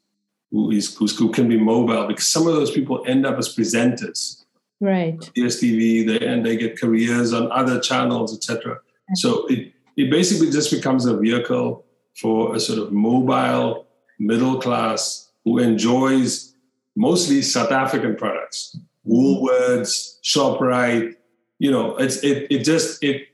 who 0.50 0.70
is 0.70 0.94
who 0.94 1.32
can 1.32 1.48
be 1.48 1.58
mobile 1.58 2.06
because 2.06 2.28
some 2.28 2.46
of 2.46 2.54
those 2.54 2.70
people 2.70 3.02
end 3.06 3.24
up 3.24 3.38
as 3.38 3.56
presenters 3.56 4.44
right 4.82 5.18
DSTV 5.34 6.06
they 6.06 6.26
and 6.26 6.44
they 6.44 6.54
get 6.54 6.78
careers 6.78 7.32
on 7.32 7.50
other 7.50 7.80
channels 7.80 8.36
etc 8.36 8.78
so 9.14 9.46
it 9.46 9.72
it 9.96 10.10
basically 10.10 10.50
just 10.50 10.70
becomes 10.70 11.06
a 11.06 11.16
vehicle 11.16 11.82
for 12.14 12.54
a 12.54 12.60
sort 12.60 12.78
of 12.78 12.92
mobile 12.92 13.86
middle 14.18 14.60
class 14.60 15.25
who 15.46 15.58
enjoys 15.58 16.54
mostly 16.96 17.40
South 17.40 17.72
African 17.72 18.16
products 18.16 18.76
Woolworths, 19.08 20.18
Shoprite. 20.22 21.14
You 21.58 21.70
know, 21.70 21.96
it's 21.96 22.16
it 22.22 22.48
it 22.50 22.64
just 22.64 23.02
it 23.02 23.28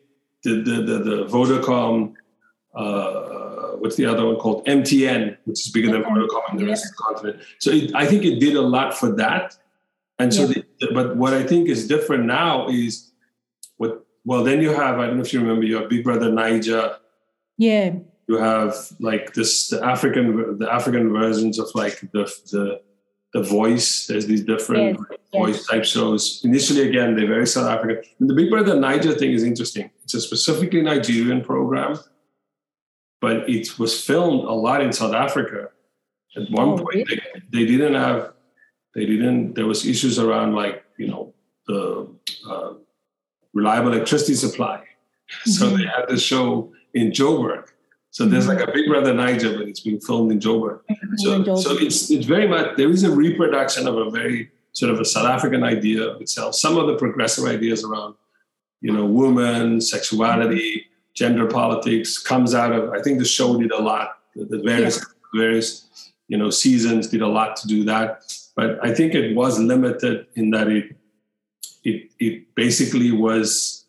the 0.45 0.63
the 0.63 0.83
the, 0.83 0.99
the 0.99 1.25
Vodacom. 1.27 2.15
Uh, 2.75 3.77
what's 3.79 3.97
the 3.97 4.07
other 4.07 4.25
one 4.25 4.37
called? 4.37 4.65
MTN, 4.67 5.37
which 5.45 5.67
is 5.67 5.73
bigger 5.73 5.91
than 5.91 6.03
Vodacom 6.05 6.53
in 6.53 6.59
the 6.59 6.67
rest 6.67 6.87
of 6.87 6.91
the 6.91 7.03
continent. 7.03 7.43
So 7.59 7.71
it, 7.71 7.95
I 7.95 8.07
think 8.07 8.25
it 8.25 8.39
did 8.39 8.55
a 8.55 8.63
lot 8.63 8.97
for 8.97 9.11
that. 9.17 9.57
And 10.19 10.33
so, 10.33 10.47
yeah. 10.47 10.63
the, 10.81 10.89
but 10.93 11.17
what 11.17 11.35
I 11.35 11.43
think 11.43 11.69
is 11.69 11.89
different 11.89 12.27
now 12.27 12.69
is 12.69 13.11
what. 13.79 14.07
Well, 14.25 14.45
then 14.45 14.63
you 14.63 14.73
have 14.73 15.01
I 15.01 15.07
don't 15.07 15.17
know 15.17 15.23
if 15.23 15.33
you 15.33 15.41
remember 15.41 15.65
your 15.65 15.89
Big 15.89 16.05
Brother 16.05 16.31
Naija. 16.31 16.99
Yeah. 17.59 17.95
You 18.29 18.39
have 18.39 18.77
like 19.01 19.35
this 19.35 19.69
the 19.69 19.85
African 19.85 20.59
the 20.59 20.73
African 20.73 21.13
versions 21.13 21.59
of 21.59 21.69
like 21.75 22.01
the 22.13 22.25
the 22.53 22.81
the 23.33 23.43
voice. 23.43 24.07
There's 24.07 24.27
these 24.27 24.45
different 24.45 24.99
voice 25.33 25.57
yes. 25.57 25.67
type 25.67 25.85
shows. 25.85 26.41
Initially, 26.45 26.89
again, 26.89 27.17
they're 27.17 27.27
very 27.27 27.47
South 27.47 27.69
African. 27.69 28.03
And 28.21 28.29
the 28.29 28.35
Big 28.35 28.51
Brother 28.51 28.75
Naija 28.75 29.19
thing 29.19 29.33
is 29.33 29.43
interesting. 29.43 29.91
It's 30.05 30.15
a 30.15 30.21
specifically 30.21 30.83
Nigerian 30.83 31.43
program, 31.43 31.99
but 33.21 33.49
it 33.49 33.79
was 33.79 34.05
filmed 34.05 34.45
a 34.45 34.53
lot 34.53 34.83
in 34.83 34.93
South 34.93 35.15
Africa. 35.15 35.71
At 36.37 36.51
one 36.51 36.69
oh, 36.69 36.77
point, 36.79 37.09
really? 37.09 37.23
they, 37.51 37.61
they 37.61 37.67
didn't 37.67 37.95
have, 37.95 38.33
they 38.95 39.05
didn't, 39.07 39.55
there 39.55 39.67
was 39.67 39.87
issues 39.87 40.19
around 40.19 40.55
like, 40.55 40.85
you 40.99 41.09
know, 41.09 41.35
the 41.67 42.09
uh, 42.49 42.75
reliable 43.53 43.93
electricity 43.93 44.35
supply. 44.35 44.85
Mm-hmm. 45.33 45.51
So 45.51 45.71
they 45.71 45.85
had 45.85 46.11
the 46.11 46.19
show 46.19 46.75
in 46.93 47.11
Joburg. 47.11 47.72
So 48.13 48.27
there's 48.27 48.47
like 48.47 48.61
a 48.61 48.71
Big 48.71 48.89
Brother 48.89 49.15
Naija, 49.15 49.57
but 49.57 49.67
it's 49.67 49.81
being 49.81 49.99
filmed 49.99 50.31
in 50.31 50.39
Joburg. 50.39 50.81
So, 51.17 51.57
so 51.57 51.79
it's 51.79 52.11
it's 52.11 52.27
very 52.27 52.47
much 52.47 52.77
there 52.77 52.91
is 52.91 53.05
a 53.05 53.11
reproduction 53.11 53.89
of 53.89 53.97
a 53.97 54.11
very 54.11 54.51
sort 54.73 54.93
of 54.93 55.01
a 55.01 55.05
South 55.05 55.25
African 55.25 55.65
idea 55.65 56.03
of 56.03 56.21
itself. 56.21 56.55
Some 56.55 56.77
of 56.77 56.87
the 56.89 56.97
progressive 56.97 57.47
ideas 57.47 57.85
around, 57.85 58.15
you 58.83 58.93
know, 58.93 59.07
women, 59.07 59.81
sexuality, 59.81 60.85
gender 61.15 61.47
politics 61.47 62.19
comes 62.19 62.55
out 62.55 62.73
of. 62.73 62.91
I 62.91 63.01
think 63.01 63.19
the 63.19 63.25
show 63.25 63.59
did 63.59 63.73
a 63.73 63.81
lot. 63.81 64.19
The 64.37 64.59
various 64.59 64.99
yeah. 64.99 65.41
various 65.41 66.13
you 66.29 66.37
know 66.37 66.51
seasons 66.51 67.09
did 67.09 67.23
a 67.23 67.29
lot 67.29 67.57
to 67.57 67.67
do 67.67 67.83
that. 67.85 68.31
But 68.55 68.79
I 68.85 68.93
think 68.93 69.15
it 69.15 69.35
was 69.35 69.59
limited 69.59 70.27
in 70.35 70.51
that 70.51 70.69
it 70.69 70.97
it 71.83 72.11
it 72.19 72.55
basically 72.55 73.11
was 73.11 73.87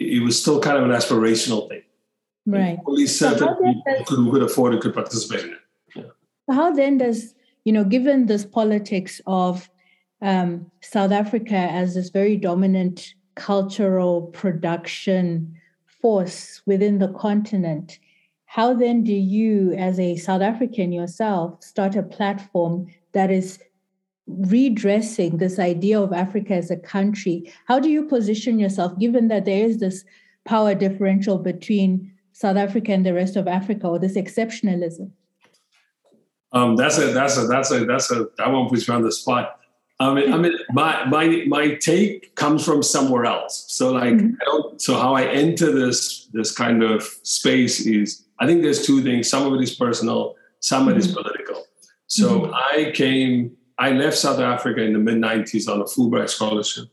it 0.00 0.24
was 0.24 0.40
still 0.42 0.60
kind 0.60 0.76
of 0.76 0.82
an 0.82 0.90
aspirational 0.90 1.68
thing 1.68 1.82
Right. 2.46 2.78
Only 2.86 3.06
certain 3.06 3.38
so 3.38 3.54
people 3.54 3.82
could, 4.06 4.16
who 4.16 4.30
could 4.32 4.42
afford 4.42 4.74
it 4.74 4.80
could 4.80 4.94
participate 4.94 5.44
in 5.44 5.52
it. 5.52 5.58
Yeah. 5.94 6.54
How 6.54 6.72
then 6.72 6.98
does, 6.98 7.34
you 7.64 7.72
know, 7.72 7.84
given 7.84 8.26
this 8.26 8.44
politics 8.44 9.20
of 9.26 9.70
um, 10.22 10.70
South 10.80 11.12
Africa 11.12 11.54
as 11.54 11.94
this 11.94 12.10
very 12.10 12.36
dominant 12.36 13.14
cultural 13.34 14.22
production 14.22 15.54
force 15.86 16.62
within 16.66 16.98
the 16.98 17.12
continent, 17.12 17.98
how 18.46 18.74
then 18.74 19.04
do 19.04 19.12
you, 19.12 19.74
as 19.74 20.00
a 20.00 20.16
South 20.16 20.42
African 20.42 20.92
yourself, 20.92 21.62
start 21.62 21.94
a 21.94 22.02
platform 22.02 22.88
that 23.12 23.30
is 23.30 23.60
redressing 24.26 25.36
this 25.36 25.58
idea 25.58 26.00
of 26.00 26.12
Africa 26.12 26.54
as 26.54 26.70
a 26.70 26.76
country? 26.76 27.52
How 27.66 27.78
do 27.78 27.88
you 27.88 28.04
position 28.04 28.58
yourself, 28.58 28.98
given 28.98 29.28
that 29.28 29.44
there 29.44 29.64
is 29.64 29.78
this 29.78 30.04
power 30.44 30.74
differential 30.74 31.38
between 31.38 32.12
South 32.40 32.56
Africa 32.56 32.92
and 32.92 33.04
the 33.04 33.12
rest 33.12 33.36
of 33.36 33.46
Africa, 33.46 33.86
or 33.86 33.98
this 33.98 34.16
exceptionalism? 34.16 35.10
Um, 36.52 36.74
that's 36.74 36.96
a 36.96 37.12
that's 37.12 37.36
a 37.36 37.46
that's 37.46 37.70
a 37.70 37.84
that's 37.84 38.10
a 38.10 38.28
that 38.38 38.50
one 38.50 38.66
puts 38.70 38.88
me 38.88 38.94
on 38.94 39.02
the 39.02 39.12
spot. 39.12 39.60
I 40.00 40.14
mean, 40.14 40.32
I 40.32 40.38
mean, 40.38 40.54
my 40.72 41.04
my 41.04 41.44
my 41.46 41.74
take 41.74 42.34
comes 42.36 42.64
from 42.64 42.82
somewhere 42.82 43.26
else. 43.26 43.66
So 43.68 43.92
like, 43.92 44.14
mm-hmm. 44.14 44.36
I 44.40 44.44
don't. 44.46 44.80
So 44.80 44.94
how 44.94 45.14
I 45.14 45.24
enter 45.24 45.70
this 45.70 46.28
this 46.32 46.50
kind 46.50 46.82
of 46.82 47.02
space 47.24 47.84
is, 47.84 48.24
I 48.38 48.46
think 48.46 48.62
there's 48.62 48.86
two 48.86 49.02
things. 49.02 49.28
Some 49.28 49.46
of 49.46 49.52
it 49.52 49.62
is 49.62 49.74
personal. 49.74 50.34
Some 50.60 50.88
of 50.88 50.96
it 50.96 50.98
is 50.98 51.08
mm-hmm. 51.08 51.20
political. 51.20 51.66
So 52.06 52.40
mm-hmm. 52.40 52.54
I 52.54 52.92
came. 52.92 53.54
I 53.78 53.90
left 53.90 54.16
South 54.16 54.40
Africa 54.40 54.82
in 54.82 54.94
the 54.94 54.98
mid 54.98 55.16
'90s 55.16 55.70
on 55.70 55.82
a 55.82 55.84
Fulbright 55.84 56.30
scholarship 56.30 56.88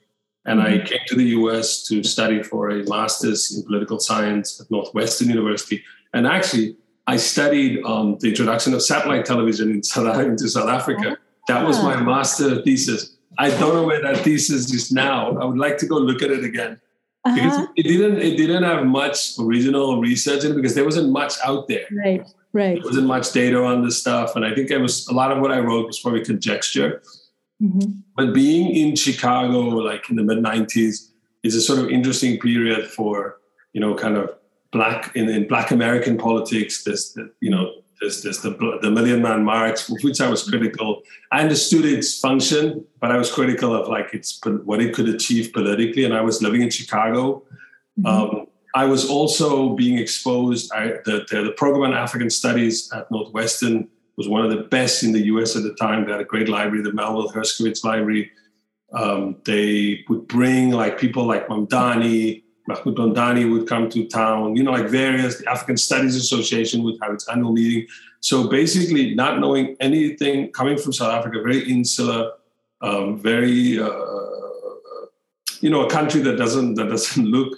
and 0.48 0.62
I 0.62 0.78
mm-hmm. 0.78 0.86
came 0.86 1.00
to 1.08 1.16
the 1.16 1.26
US 1.26 1.84
to 1.84 2.02
study 2.04 2.42
for 2.42 2.70
a 2.70 2.84
master's 2.86 3.56
in 3.56 3.64
political 3.64 4.00
science 4.00 4.60
at 4.62 4.72
Northwestern 4.72 5.28
University. 5.30 5.84
And 6.14 6.26
actually, 6.26 6.78
I 7.06 7.18
studied 7.18 7.84
um, 7.84 8.18
the 8.22 8.30
introduction 8.30 8.74
of 8.74 8.82
satellite 8.82 9.26
television 9.26 9.70
in 9.70 9.84
South, 9.84 10.18
into 10.26 10.48
South 10.48 10.70
Africa. 10.70 11.18
That 11.50 11.68
was 11.68 11.84
my 11.84 11.96
ah. 11.96 12.04
master 12.04 12.62
thesis. 12.62 13.18
I 13.38 13.50
don't 13.50 13.76
know 13.76 13.84
where 13.84 14.02
that 14.02 14.24
thesis 14.24 14.74
is 14.74 14.92
now. 14.92 15.38
I 15.38 15.46
would 15.46 15.58
like 15.58 15.78
to 15.80 15.86
go 15.86 15.98
look 15.98 16.24
at 16.24 16.32
it 16.32 16.44
again. 16.44 16.80
Because 17.26 17.58
uh-huh. 17.58 17.68
it 17.76 17.84
didn't 17.84 18.20
it 18.20 18.38
didn't 18.38 18.64
have 18.64 18.86
much 18.86 19.38
original 19.38 20.00
research 20.00 20.46
in 20.46 20.52
it 20.52 20.56
because 20.56 20.76
there 20.76 20.86
wasn't 20.86 21.12
much 21.12 21.34
out 21.44 21.68
there. 21.68 21.86
Right, 21.92 22.26
right. 22.54 22.76
There 22.76 22.86
wasn't 22.86 23.08
much 23.08 23.34
data 23.34 23.62
on 23.62 23.84
this 23.84 24.00
stuff. 24.00 24.38
And 24.38 24.46
I 24.46 24.56
think 24.56 24.72
it 24.72 24.78
was 24.78 25.08
a 25.10 25.14
lot 25.14 25.34
of 25.34 25.40
what 25.42 25.52
I 25.52 25.60
wrote 25.60 25.88
was 25.88 26.00
probably 26.00 26.24
conjecture. 26.24 27.02
Mm-hmm. 27.62 27.92
But 28.16 28.34
being 28.34 28.76
in 28.76 28.96
Chicago, 28.96 29.60
like 29.60 30.10
in 30.10 30.16
the 30.16 30.24
mid 30.24 30.40
90s, 30.40 31.12
is 31.44 31.56
a 31.56 31.62
sort 31.62 31.80
of 31.80 31.90
interesting 31.90 32.40
period 32.40 32.88
for, 32.88 33.38
you 33.74 33.82
know, 33.82 33.96
kind 33.96 34.18
of 34.18 34.32
black 34.72 35.16
in, 35.16 35.30
in 35.30 35.48
black 35.48 35.72
American 35.72 36.18
politics. 36.18 36.84
There's, 36.84 37.14
the, 37.14 37.32
you 37.40 37.50
know, 37.50 37.72
there's, 38.00 38.22
there's 38.22 38.42
the, 38.42 38.52
the 38.82 38.92
Million 38.92 39.22
Man 39.22 39.44
March, 39.44 39.88
which 40.04 40.22
I 40.22 40.30
was 40.30 40.48
critical. 40.48 41.02
I 41.32 41.42
understood 41.42 41.86
its 41.86 42.20
function, 42.20 42.86
but 43.00 43.12
I 43.12 43.18
was 43.18 43.32
critical 43.32 43.74
of 43.76 43.88
like 43.88 44.14
its 44.14 44.40
what 44.44 44.82
it 44.82 44.94
could 44.94 45.10
achieve 45.10 45.52
politically. 45.54 46.04
And 46.04 46.14
I 46.14 46.22
was 46.22 46.42
living 46.42 46.62
in 46.62 46.70
Chicago. 46.70 47.44
Mm-hmm. 48.00 48.06
Um, 48.06 48.48
I 48.76 48.86
was 48.86 49.10
also 49.10 49.70
being 49.70 49.98
exposed. 49.98 50.72
I, 50.72 51.00
the, 51.06 51.26
the, 51.30 51.44
the 51.44 51.52
program 51.58 51.92
on 51.92 51.98
African 51.98 52.30
Studies 52.30 52.92
at 52.94 53.10
Northwestern 53.10 53.88
was 54.18 54.28
one 54.28 54.44
of 54.44 54.50
the 54.50 54.64
best 54.64 55.04
in 55.04 55.12
the 55.12 55.26
US 55.28 55.56
at 55.56 55.64
the 55.64 55.74
time. 55.76 56.06
They 56.06 56.12
had 56.12 56.22
a 56.22 56.26
great 56.26 56.50
library, 56.50 56.84
the 56.84 56.92
Melville 56.92 57.32
Herskovits 57.32 57.84
Library. 57.84 58.32
Um, 58.94 59.38
they 59.46 60.04
would 60.10 60.28
bring 60.28 60.72
like 60.72 60.98
people 60.98 61.26
like 61.26 61.48
Mamdani, 61.48 62.44
Mahmoud 62.68 62.98
Mamdani 62.98 63.52
would 63.52 63.68
come 63.68 63.90
to 63.90 64.08
town, 64.08 64.56
you 64.56 64.64
know, 64.64 64.72
like 64.72 64.88
various, 64.88 65.40
the 65.40 65.50
African 65.50 65.78
Studies 65.78 66.16
Association 66.16 66.84
would 66.84 66.96
have 67.02 67.14
its 67.14 67.28
annual 67.30 67.54
meeting. 67.54 67.88
So 68.20 68.50
basically, 68.50 69.16
not 69.16 69.40
knowing 69.40 69.78
anything 69.80 70.52
coming 70.52 70.78
from 70.78 70.94
South 70.94 71.14
Africa, 71.14 71.42
very 71.42 71.70
insular, 71.70 72.32
um, 72.82 73.20
very, 73.20 73.80
uh, 73.80 73.90
you 75.62 75.70
know, 75.70 75.86
a 75.86 75.90
country 75.90 76.22
that 76.22 76.38
doesn't 76.38 76.76
that 76.76 76.90
doesn't 76.90 77.26
look 77.38 77.58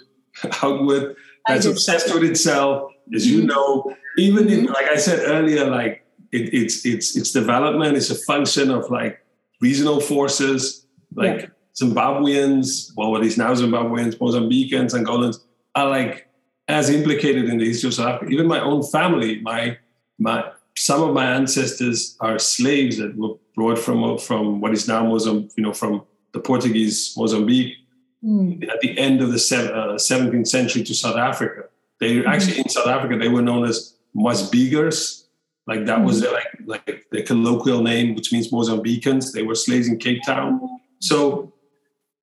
outward, 0.62 1.16
that's 1.46 1.66
obsessed 1.66 2.12
with 2.14 2.22
itself, 2.22 2.92
as 3.14 3.26
you 3.26 3.38
mm-hmm. 3.38 3.48
know. 3.48 3.96
Even 4.18 4.48
in, 4.48 4.66
like 4.66 4.86
I 4.86 4.96
said 4.96 5.28
earlier, 5.28 5.64
like 5.64 5.99
it, 6.32 6.54
it's 6.54 6.84
it's 6.86 7.16
its 7.16 7.32
development 7.32 7.96
is 7.96 8.10
a 8.10 8.14
function 8.14 8.70
of 8.70 8.90
like 8.90 9.24
regional 9.60 10.00
forces, 10.00 10.86
like 11.14 11.40
yeah. 11.40 11.46
Zimbabweans, 11.80 12.92
well, 12.96 13.10
what 13.10 13.24
is 13.24 13.36
now 13.36 13.52
Zimbabweans, 13.54 14.16
Mozambicans, 14.18 14.94
Angolans 14.94 15.38
are 15.74 15.88
like 15.88 16.28
as 16.68 16.90
implicated 16.90 17.46
in 17.48 17.58
the 17.58 17.66
history 17.66 17.88
of 17.88 17.94
South 17.94 18.14
Africa. 18.14 18.32
Even 18.32 18.46
my 18.46 18.60
own 18.60 18.82
family, 18.82 19.40
my 19.40 19.76
my 20.18 20.50
some 20.76 21.02
of 21.02 21.14
my 21.14 21.26
ancestors 21.26 22.16
are 22.20 22.38
slaves 22.38 22.98
that 22.98 23.16
were 23.16 23.34
brought 23.54 23.78
from 23.78 24.18
from 24.18 24.60
what 24.60 24.72
is 24.72 24.86
now 24.86 25.04
Mozambique, 25.04 25.52
you 25.56 25.64
know, 25.64 25.72
from 25.72 26.02
the 26.32 26.40
Portuguese 26.40 27.14
Mozambique 27.16 27.76
mm. 28.24 28.68
at 28.68 28.80
the 28.80 28.96
end 28.98 29.20
of 29.20 29.30
the 29.30 29.36
17th 29.36 30.42
uh, 30.42 30.44
century 30.44 30.84
to 30.84 30.94
South 30.94 31.16
Africa. 31.16 31.64
They 31.98 32.16
mm-hmm. 32.16 32.28
actually 32.28 32.58
in 32.60 32.68
South 32.68 32.86
Africa 32.86 33.18
they 33.18 33.28
were 33.28 33.42
known 33.42 33.64
as 33.64 33.94
Mosbiekers, 34.16 35.24
like 35.66 35.84
that 35.86 36.02
was 36.02 36.22
mm-hmm. 36.22 36.68
like 36.68 36.86
like 36.86 37.04
the 37.10 37.22
colloquial 37.22 37.82
name, 37.82 38.14
which 38.14 38.32
means 38.32 38.50
Mozambicans. 38.50 39.32
They 39.32 39.42
were 39.42 39.54
slaves 39.54 39.88
in 39.88 39.98
Cape 39.98 40.22
Town. 40.24 40.60
So, 41.00 41.52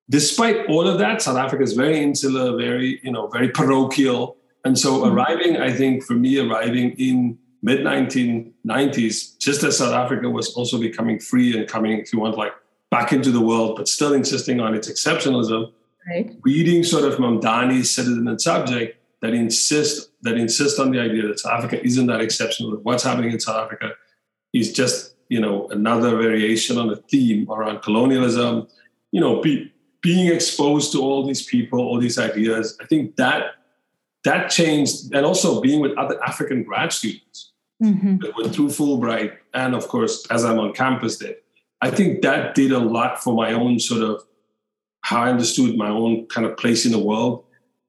despite 0.10 0.68
all 0.68 0.88
of 0.88 1.00
that, 1.00 1.22
South 1.22 1.38
Africa 1.38 1.64
is 1.64 1.74
very 1.74 2.02
insular, 2.02 2.58
very 2.58 3.00
you 3.04 3.12
know, 3.12 3.28
very 3.28 3.50
parochial. 3.50 4.38
And 4.66 4.78
so, 4.78 5.02
mm-hmm. 5.02 5.16
arriving, 5.16 5.58
I 5.58 5.72
think, 5.72 6.04
for 6.04 6.14
me, 6.14 6.40
arriving 6.40 6.92
in 6.98 7.38
mid 7.62 7.80
1990s, 7.82 9.38
just 9.38 9.64
as 9.64 9.78
South 9.78 9.94
Africa 9.94 10.30
was 10.30 10.54
also 10.54 10.80
becoming 10.80 11.20
free 11.20 11.58
and 11.58 11.68
coming, 11.68 12.00
if 12.00 12.12
you 12.12 12.20
want, 12.20 12.38
like 12.38 12.54
back 12.90 13.12
into 13.12 13.32
the 13.32 13.42
world, 13.42 13.76
but 13.76 13.88
still 13.88 14.14
insisting 14.14 14.60
on 14.60 14.74
its 14.74 14.90
exceptionalism. 14.90 15.72
Right. 16.08 16.36
Reading 16.44 16.84
sort 16.84 17.04
of 17.04 17.20
Mamdani's 17.20 17.94
citizen 17.94 18.28
and 18.28 18.40
subject, 18.40 18.97
that 19.22 19.34
insist 19.34 20.12
that 20.22 20.38
insist 20.38 20.80
on 20.80 20.92
the 20.92 21.00
idea 21.00 21.28
that 21.28 21.40
South 21.40 21.64
Africa 21.64 21.84
isn't 21.86 22.08
that 22.08 22.22
exceptional. 22.22 22.72
That 22.72 22.84
what's 22.84 23.04
happening 23.04 23.32
in 23.32 23.40
South 23.40 23.66
Africa 23.66 23.94
is 24.54 24.74
just 24.74 25.16
you 25.30 25.40
know 25.40 25.68
another 25.70 26.16
variation 26.18 26.78
on 26.78 26.90
a 26.90 26.96
theme 26.96 27.50
around 27.50 27.82
colonialism. 27.82 28.68
You 29.12 29.22
know, 29.22 29.42
be, 29.42 29.74
being 30.02 30.34
exposed 30.34 30.92
to 30.92 31.02
all 31.02 31.26
these 31.26 31.46
people, 31.46 31.80
all 31.80 32.00
these 32.00 32.20
ideas. 32.20 32.78
I 32.82 32.86
think 32.86 33.16
that 33.16 33.56
that 34.24 34.50
changed, 34.50 35.14
and 35.14 35.26
also 35.26 35.62
being 35.62 35.80
with 35.80 35.98
other 35.98 36.22
African 36.24 36.64
grad 36.64 36.92
students 36.92 37.54
mm-hmm. 37.82 38.18
that 38.18 38.36
went 38.36 38.54
through 38.54 38.68
Fulbright, 38.68 39.38
and 39.54 39.74
of 39.74 39.88
course, 39.88 40.26
as 40.30 40.44
I'm 40.44 40.60
on 40.60 40.74
campus 40.74 41.18
there. 41.18 41.36
I 41.80 41.92
think 41.92 42.24
that 42.24 42.56
did 42.56 42.72
a 42.72 42.80
lot 42.80 43.24
for 43.24 43.36
my 43.36 43.54
own 43.54 43.80
sort 43.80 44.02
of 44.02 44.24
how 45.02 45.24
I 45.24 45.30
understood 45.30 45.78
my 45.78 45.90
own 45.90 46.26
kind 46.26 46.46
of 46.46 46.58
place 46.58 46.86
in 46.86 46.92
the 46.92 47.00
world 47.00 47.46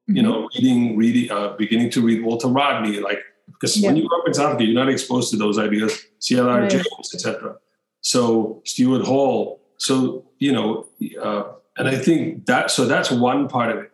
you 0.08 0.22
know, 0.22 0.48
reading, 0.54 0.96
reading, 0.96 1.30
uh, 1.30 1.54
beginning 1.56 1.90
to 1.90 2.00
read 2.00 2.22
Walter 2.22 2.48
Rodney, 2.48 2.98
like 3.00 3.20
because 3.46 3.76
yeah. 3.76 3.88
when 3.88 3.96
you 3.96 4.08
grow 4.08 4.20
up 4.20 4.26
in 4.26 4.34
South 4.34 4.46
Africa, 4.46 4.64
you're 4.64 4.74
not 4.74 4.88
exposed 4.88 5.30
to 5.30 5.36
those 5.36 5.58
ideas. 5.58 6.06
C.L.R. 6.18 6.60
Right. 6.60 6.70
James, 6.70 6.86
etc. 7.14 7.56
So 8.00 8.62
Stuart 8.64 9.04
Hall. 9.04 9.60
So 9.76 10.24
you 10.38 10.52
know, 10.52 10.86
uh, 11.22 11.52
and 11.76 11.88
I 11.88 11.96
think 11.96 12.46
that 12.46 12.70
so 12.70 12.86
that's 12.86 13.10
one 13.10 13.48
part 13.48 13.70
of 13.70 13.78
it. 13.84 13.92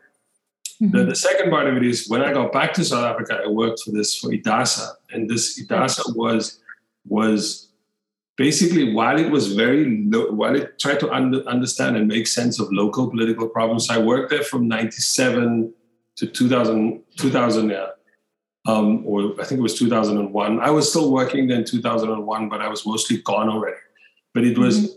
Mm-hmm. 0.83 0.97
The, 0.97 1.05
the, 1.05 1.15
second 1.15 1.51
part 1.51 1.69
of 1.69 1.77
it 1.77 1.85
is 1.85 2.09
when 2.09 2.21
I 2.21 2.33
got 2.33 2.53
back 2.53 2.75
to 2.75 2.85
South 2.85 3.05
Africa, 3.05 3.41
I 3.45 3.49
worked 3.49 3.81
for 3.85 3.93
this 3.93 4.17
for 4.17 4.31
IDASA, 4.31 4.89
and 5.11 5.29
this 5.29 5.63
IDASA 5.63 6.17
was 6.17 6.61
was 7.07 7.71
basically 8.37 8.93
while 8.93 9.19
it 9.19 9.31
was 9.31 9.55
very 9.55 10.05
lo- 10.07 10.33
while 10.33 10.57
it 10.57 10.79
tried 10.79 11.01
to 11.01 11.13
under, 11.13 11.47
understand 11.49 11.97
and 11.97 12.09
make 12.09 12.27
sense 12.27 12.59
of 12.59 12.73
local 12.73 13.09
political 13.09 13.49
problems 13.49 13.91
i 13.91 13.99
worked 13.99 14.31
there 14.31 14.43
from 14.43 14.67
97 14.67 15.73
to 16.17 16.27
2000 16.27 17.03
2000 17.17 17.71
yeah 17.71 17.87
um, 18.67 19.05
or 19.07 19.35
i 19.41 19.45
think 19.45 19.59
it 19.59 19.63
was 19.63 19.79
2001 19.79 20.61
i 20.61 20.71
was 20.71 20.89
still 20.89 21.13
working 21.13 21.49
then 21.49 21.65
2001 21.65 22.49
but 22.49 22.61
i 22.61 22.69
was 22.69 22.87
mostly 22.87 23.19
gone 23.19 23.49
already 23.49 23.77
but 24.33 24.45
it 24.45 24.59
was 24.59 24.79
mm-hmm. 24.79 24.97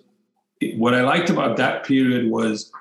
it, 0.61 0.77
what 0.77 0.93
i 0.93 1.01
liked 1.01 1.29
about 1.29 1.57
that 1.57 1.85
period 1.85 2.29
was 2.29 2.71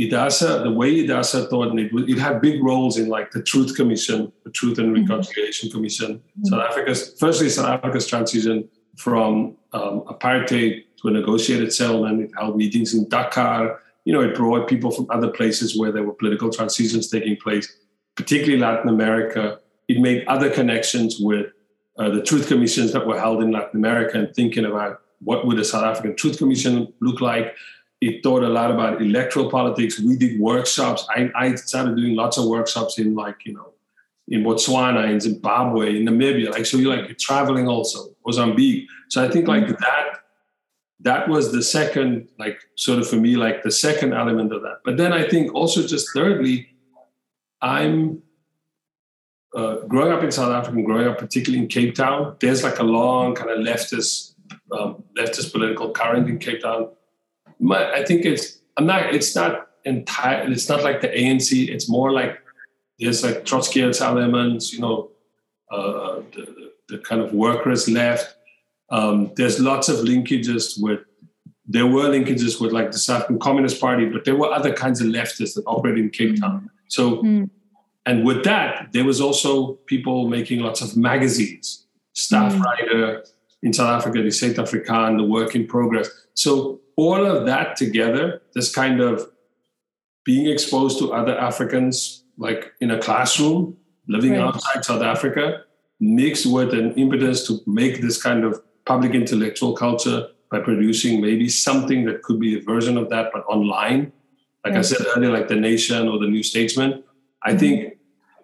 IDASA, 0.00 0.64
the 0.64 0.72
way 0.72 1.06
IDASA 1.06 1.48
thought, 1.48 1.68
and 1.68 1.78
it, 1.78 1.92
it 1.92 2.18
had 2.18 2.40
big 2.40 2.62
roles 2.62 2.98
in 2.98 3.08
like 3.08 3.30
the 3.30 3.42
Truth 3.42 3.76
Commission, 3.76 4.32
the 4.44 4.50
Truth 4.50 4.78
and 4.78 4.94
mm-hmm. 4.94 5.08
Reconciliation 5.08 5.68
mm-hmm. 5.68 5.78
Commission, 5.78 6.16
mm-hmm. 6.16 6.46
South 6.46 6.68
Africa's, 6.68 7.16
firstly, 7.18 7.48
South 7.48 7.66
Africa's 7.66 8.06
transition 8.06 8.68
from 8.96 9.56
um, 9.72 10.02
apartheid 10.02 10.84
to 11.00 11.08
a 11.08 11.10
negotiated 11.12 11.72
settlement. 11.72 12.22
It 12.22 12.30
held 12.36 12.56
meetings 12.56 12.94
in 12.94 13.08
Dakar. 13.08 13.80
You 14.04 14.12
know, 14.12 14.20
it 14.20 14.34
brought 14.34 14.68
people 14.68 14.90
from 14.90 15.06
other 15.10 15.28
places 15.28 15.78
where 15.78 15.90
there 15.90 16.02
were 16.02 16.12
political 16.12 16.50
transitions 16.50 17.08
taking 17.08 17.36
place, 17.36 17.74
particularly 18.16 18.58
Latin 18.58 18.88
America. 18.88 19.60
It 19.88 20.00
made 20.00 20.26
other 20.26 20.50
connections 20.50 21.16
with 21.18 21.46
uh, 21.98 22.10
the 22.10 22.22
truth 22.22 22.48
commissions 22.48 22.92
that 22.92 23.06
were 23.06 23.18
held 23.18 23.42
in 23.42 23.52
Latin 23.52 23.76
America 23.76 24.18
and 24.18 24.34
thinking 24.34 24.64
about 24.64 25.00
what 25.20 25.46
would 25.46 25.58
a 25.58 25.64
South 25.64 25.84
African 25.84 26.16
Truth 26.16 26.38
Commission 26.38 26.92
look 27.00 27.20
like. 27.20 27.54
It 28.00 28.22
thought 28.22 28.42
a 28.42 28.48
lot 28.48 28.70
about 28.70 29.00
electoral 29.00 29.50
politics. 29.50 29.98
We 29.98 30.16
did 30.16 30.38
workshops. 30.38 31.06
I, 31.08 31.30
I 31.34 31.54
started 31.54 31.96
doing 31.96 32.14
lots 32.14 32.36
of 32.36 32.46
workshops 32.46 32.98
in 32.98 33.14
like, 33.14 33.36
you 33.46 33.54
know, 33.54 33.72
in 34.28 34.42
Botswana, 34.42 35.10
in 35.10 35.20
Zimbabwe, 35.20 35.96
in 35.96 36.04
Namibia. 36.04 36.50
Like, 36.50 36.66
so 36.66 36.76
you're 36.76 36.94
like 36.94 37.08
you're 37.08 37.16
traveling 37.18 37.68
also, 37.68 38.14
Mozambique. 38.26 38.86
So 39.08 39.24
I 39.24 39.30
think 39.30 39.48
like 39.48 39.64
mm-hmm. 39.64 39.72
that, 39.72 40.23
that 41.00 41.28
was 41.28 41.52
the 41.52 41.62
second, 41.62 42.28
like 42.38 42.58
sort 42.76 42.98
of 42.98 43.08
for 43.08 43.16
me, 43.16 43.36
like 43.36 43.62
the 43.62 43.70
second 43.70 44.14
element 44.14 44.52
of 44.52 44.62
that. 44.62 44.78
But 44.84 44.96
then 44.96 45.12
I 45.12 45.28
think 45.28 45.54
also 45.54 45.86
just 45.86 46.08
thirdly, 46.14 46.68
I'm 47.60 48.22
uh, 49.54 49.76
growing 49.86 50.12
up 50.12 50.22
in 50.22 50.30
South 50.30 50.50
Africa, 50.50 50.76
and 50.76 50.86
growing 50.86 51.06
up 51.06 51.18
particularly 51.18 51.62
in 51.62 51.68
Cape 51.68 51.94
Town. 51.94 52.36
There's 52.40 52.62
like 52.62 52.78
a 52.78 52.84
long 52.84 53.34
kind 53.34 53.50
of 53.50 53.58
leftist, 53.58 54.34
um, 54.72 55.04
leftist 55.16 55.52
political 55.52 55.90
current 55.90 56.28
in 56.28 56.38
Cape 56.38 56.62
Town. 56.62 56.90
My, 57.58 57.92
I 57.92 58.04
think 58.04 58.24
it's 58.24 58.58
I'm 58.76 58.86
not. 58.86 59.14
It's 59.14 59.34
not 59.34 59.68
entire. 59.84 60.50
It's 60.50 60.68
not 60.68 60.82
like 60.82 61.00
the 61.00 61.08
ANC. 61.08 61.68
It's 61.68 61.88
more 61.88 62.12
like 62.12 62.40
there's 62.98 63.22
like 63.22 63.44
Trotskyist 63.44 64.00
elements, 64.00 64.72
you 64.72 64.80
know, 64.80 65.10
uh, 65.70 66.20
the, 66.32 66.72
the, 66.88 66.98
kind 66.98 67.20
of 67.20 67.32
workers 67.32 67.88
left. 67.88 68.36
Um, 68.90 69.32
there's 69.36 69.58
lots 69.58 69.88
of 69.88 69.96
linkages 70.00 70.74
with, 70.80 71.00
there 71.66 71.86
were 71.86 72.04
linkages 72.04 72.60
with 72.60 72.72
like 72.72 72.92
the 72.92 72.98
South 72.98 73.22
African 73.22 73.38
Communist 73.38 73.80
Party, 73.80 74.06
but 74.06 74.24
there 74.24 74.36
were 74.36 74.50
other 74.52 74.72
kinds 74.72 75.00
of 75.00 75.08
leftists 75.08 75.54
that 75.54 75.64
operated 75.66 76.04
in 76.04 76.10
Cape 76.10 76.40
Town. 76.40 76.70
So, 76.88 77.22
mm. 77.22 77.48
and 78.06 78.24
with 78.24 78.44
that, 78.44 78.92
there 78.92 79.04
was 79.04 79.20
also 79.20 79.74
people 79.86 80.28
making 80.28 80.60
lots 80.60 80.82
of 80.82 80.96
magazines, 80.96 81.86
Staff 82.12 82.52
mm. 82.52 82.60
Writer 82.60 83.24
in 83.62 83.72
South 83.72 83.88
Africa, 83.88 84.22
the 84.22 84.30
South 84.30 84.58
African, 84.58 85.16
the 85.16 85.24
Work 85.24 85.54
in 85.54 85.66
Progress. 85.66 86.10
So 86.34 86.80
all 86.96 87.24
of 87.24 87.46
that 87.46 87.76
together, 87.76 88.42
this 88.54 88.72
kind 88.72 89.00
of 89.00 89.30
being 90.24 90.46
exposed 90.46 90.98
to 90.98 91.12
other 91.12 91.38
Africans 91.38 92.24
like 92.36 92.72
in 92.80 92.90
a 92.90 92.98
classroom, 92.98 93.76
living 94.08 94.32
right. 94.32 94.42
outside 94.42 94.84
South 94.84 95.02
Africa, 95.02 95.62
mixed 96.00 96.46
with 96.46 96.74
an 96.74 96.92
impetus 96.94 97.46
to 97.46 97.60
make 97.66 98.00
this 98.00 98.22
kind 98.22 98.44
of 98.44 98.60
public 98.86 99.14
intellectual 99.14 99.74
culture 99.74 100.28
by 100.50 100.60
producing 100.60 101.20
maybe 101.20 101.48
something 101.48 102.04
that 102.04 102.22
could 102.22 102.38
be 102.38 102.58
a 102.58 102.62
version 102.62 102.96
of 102.96 103.10
that, 103.10 103.30
but 103.32 103.44
online. 103.46 104.12
Like. 104.64 104.74
I 104.74 104.82
said 104.82 105.06
earlier, 105.14 105.30
like 105.30 105.48
the 105.48 105.56
Nation 105.56 106.08
or 106.08 106.18
the 106.18 106.26
New 106.26 106.42
Statesman. 106.42 107.04
I 107.42 107.50
mm-hmm. 107.50 107.58
think 107.58 107.98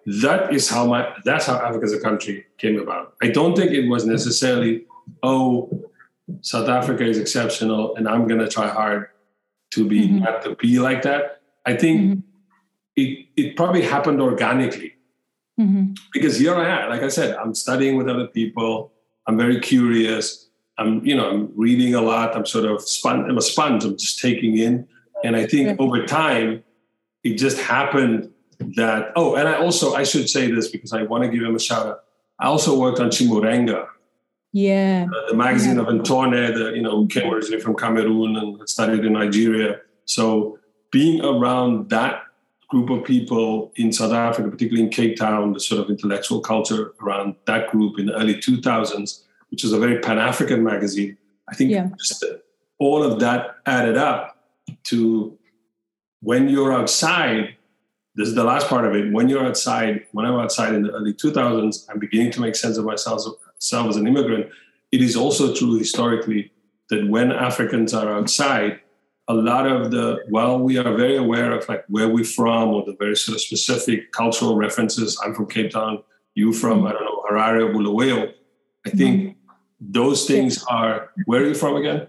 that 0.05 0.53
is 0.53 0.69
how 0.69 0.85
my 0.85 1.13
that's 1.23 1.45
how 1.45 1.57
Africa 1.57 1.85
is 1.85 1.93
a 1.93 1.99
country 1.99 2.45
came 2.57 2.79
about. 2.79 3.15
I 3.21 3.27
don't 3.29 3.55
think 3.55 3.71
it 3.71 3.87
was 3.87 4.05
necessarily, 4.05 4.85
oh, 5.23 5.89
South 6.41 6.69
Africa 6.69 7.03
is 7.03 7.17
exceptional 7.17 7.95
and 7.95 8.07
I'm 8.07 8.27
gonna 8.27 8.47
try 8.47 8.67
hard 8.67 9.07
to 9.71 9.87
be 9.87 10.07
mm-hmm. 10.07 10.19
not 10.19 10.43
to 10.43 10.55
be 10.55 10.79
like 10.79 11.01
that. 11.03 11.41
I 11.65 11.75
think 11.75 12.01
mm-hmm 12.01 12.19
it, 12.95 13.27
it 13.35 13.55
probably 13.55 13.81
happened 13.81 14.21
organically. 14.21 14.95
Mm-hmm. 15.59 15.93
Because 16.13 16.37
here 16.37 16.55
I 16.55 16.83
am, 16.83 16.89
like 16.89 17.03
I 17.03 17.07
said, 17.07 17.35
I'm 17.35 17.53
studying 17.53 17.97
with 17.97 18.09
other 18.09 18.27
people. 18.27 18.93
I'm 19.31 19.37
very 19.37 19.61
curious. 19.61 20.49
I'm, 20.77 21.05
you 21.05 21.15
know, 21.15 21.29
I'm 21.29 21.51
reading 21.55 21.95
a 21.95 22.01
lot. 22.01 22.35
I'm 22.35 22.45
sort 22.45 22.65
of 22.65 22.81
spun, 22.81 23.29
I'm 23.29 23.37
a 23.37 23.41
sponge. 23.41 23.85
I'm 23.85 23.97
just 23.97 24.19
taking 24.19 24.57
in. 24.57 24.87
And 25.23 25.37
I 25.37 25.45
think 25.45 25.79
over 25.79 26.05
time, 26.05 26.63
it 27.23 27.35
just 27.37 27.57
happened 27.57 28.29
that, 28.75 29.13
oh, 29.15 29.35
and 29.35 29.47
I 29.47 29.55
also, 29.55 29.93
I 29.93 30.03
should 30.03 30.29
say 30.29 30.51
this 30.51 30.67
because 30.67 30.91
I 30.91 31.03
want 31.03 31.23
to 31.23 31.29
give 31.29 31.43
him 31.43 31.55
a 31.55 31.59
shout 31.59 31.87
out. 31.87 31.99
I 32.39 32.47
also 32.47 32.77
worked 32.77 32.99
on 32.99 33.09
Chimurenga. 33.09 33.87
Yeah. 34.51 35.07
Uh, 35.09 35.29
the 35.29 35.37
magazine 35.37 35.77
yeah. 35.77 35.83
of 35.83 35.87
Ntone, 35.87 36.53
the, 36.53 36.71
you 36.75 36.81
know, 36.81 36.97
who 36.97 37.07
came 37.07 37.31
originally 37.31 37.61
from 37.61 37.75
Cameroon 37.77 38.35
and 38.35 38.67
studied 38.67 39.05
in 39.05 39.13
Nigeria. 39.13 39.79
So 40.03 40.59
being 40.91 41.23
around 41.23 41.89
that 41.91 42.23
group 42.71 42.89
of 42.89 43.03
people 43.03 43.71
in 43.75 43.91
South 43.91 44.13
Africa, 44.13 44.49
particularly 44.49 44.83
in 44.83 44.89
Cape 44.89 45.17
Town, 45.17 45.51
the 45.51 45.59
sort 45.59 45.81
of 45.81 45.89
intellectual 45.89 46.39
culture 46.39 46.93
around 47.01 47.35
that 47.45 47.69
group 47.69 47.99
in 47.99 48.05
the 48.05 48.13
early 48.13 48.35
2000s, 48.35 49.23
which 49.49 49.63
was 49.63 49.73
a 49.73 49.77
very 49.77 49.99
Pan 49.99 50.17
African 50.17 50.63
magazine. 50.63 51.17
I 51.49 51.53
think 51.53 51.71
yeah. 51.71 51.89
just 51.99 52.23
all 52.79 53.03
of 53.03 53.19
that 53.19 53.57
added 53.65 53.97
up 53.97 54.37
to 54.85 55.37
when 56.21 56.47
you're 56.47 56.71
outside. 56.71 57.57
This 58.15 58.29
is 58.29 58.35
the 58.35 58.45
last 58.45 58.67
part 58.67 58.85
of 58.85 58.95
it. 58.95 59.11
When 59.11 59.27
you're 59.27 59.45
outside, 59.45 60.05
when 60.13 60.25
I'm 60.25 60.39
outside 60.39 60.73
in 60.73 60.83
the 60.83 60.91
early 60.91 61.13
2000s, 61.13 61.85
I'm 61.89 61.99
beginning 61.99 62.31
to 62.31 62.41
make 62.41 62.55
sense 62.55 62.77
of 62.77 62.85
myself, 62.85 63.25
myself 63.53 63.89
as 63.89 63.97
an 63.97 64.07
immigrant. 64.07 64.47
It 64.93 65.01
is 65.01 65.17
also 65.17 65.53
true 65.53 65.77
historically 65.77 66.51
that 66.89 67.07
when 67.07 67.33
Africans 67.33 67.93
are 67.93 68.13
outside, 68.13 68.79
a 69.31 69.33
lot 69.33 69.65
of 69.65 69.91
the 69.91 70.05
while 70.29 70.59
we 70.59 70.77
are 70.77 70.93
very 71.03 71.17
aware 71.17 71.51
of 71.57 71.67
like 71.69 71.83
where 71.87 72.09
we're 72.09 72.31
from 72.39 72.69
or 72.69 72.83
the 72.85 72.95
very 73.03 73.15
sort 73.15 73.35
of 73.35 73.41
specific 73.41 74.11
cultural 74.11 74.55
references. 74.55 75.19
I'm 75.23 75.33
from 75.33 75.47
cape 75.47 75.71
town 75.71 76.03
you 76.33 76.53
from 76.53 76.87
i 76.87 76.91
don't 76.93 77.03
know 77.03 77.23
harare 77.29 77.61
or 77.65 77.73
bulawayo. 77.73 78.33
I 78.85 78.89
think 78.89 79.15
mm-hmm. 79.21 79.91
those 79.99 80.25
things 80.25 80.63
are 80.65 81.09
where 81.25 81.41
are 81.43 81.47
you 81.47 81.55
from 81.63 81.75
again? 81.77 82.07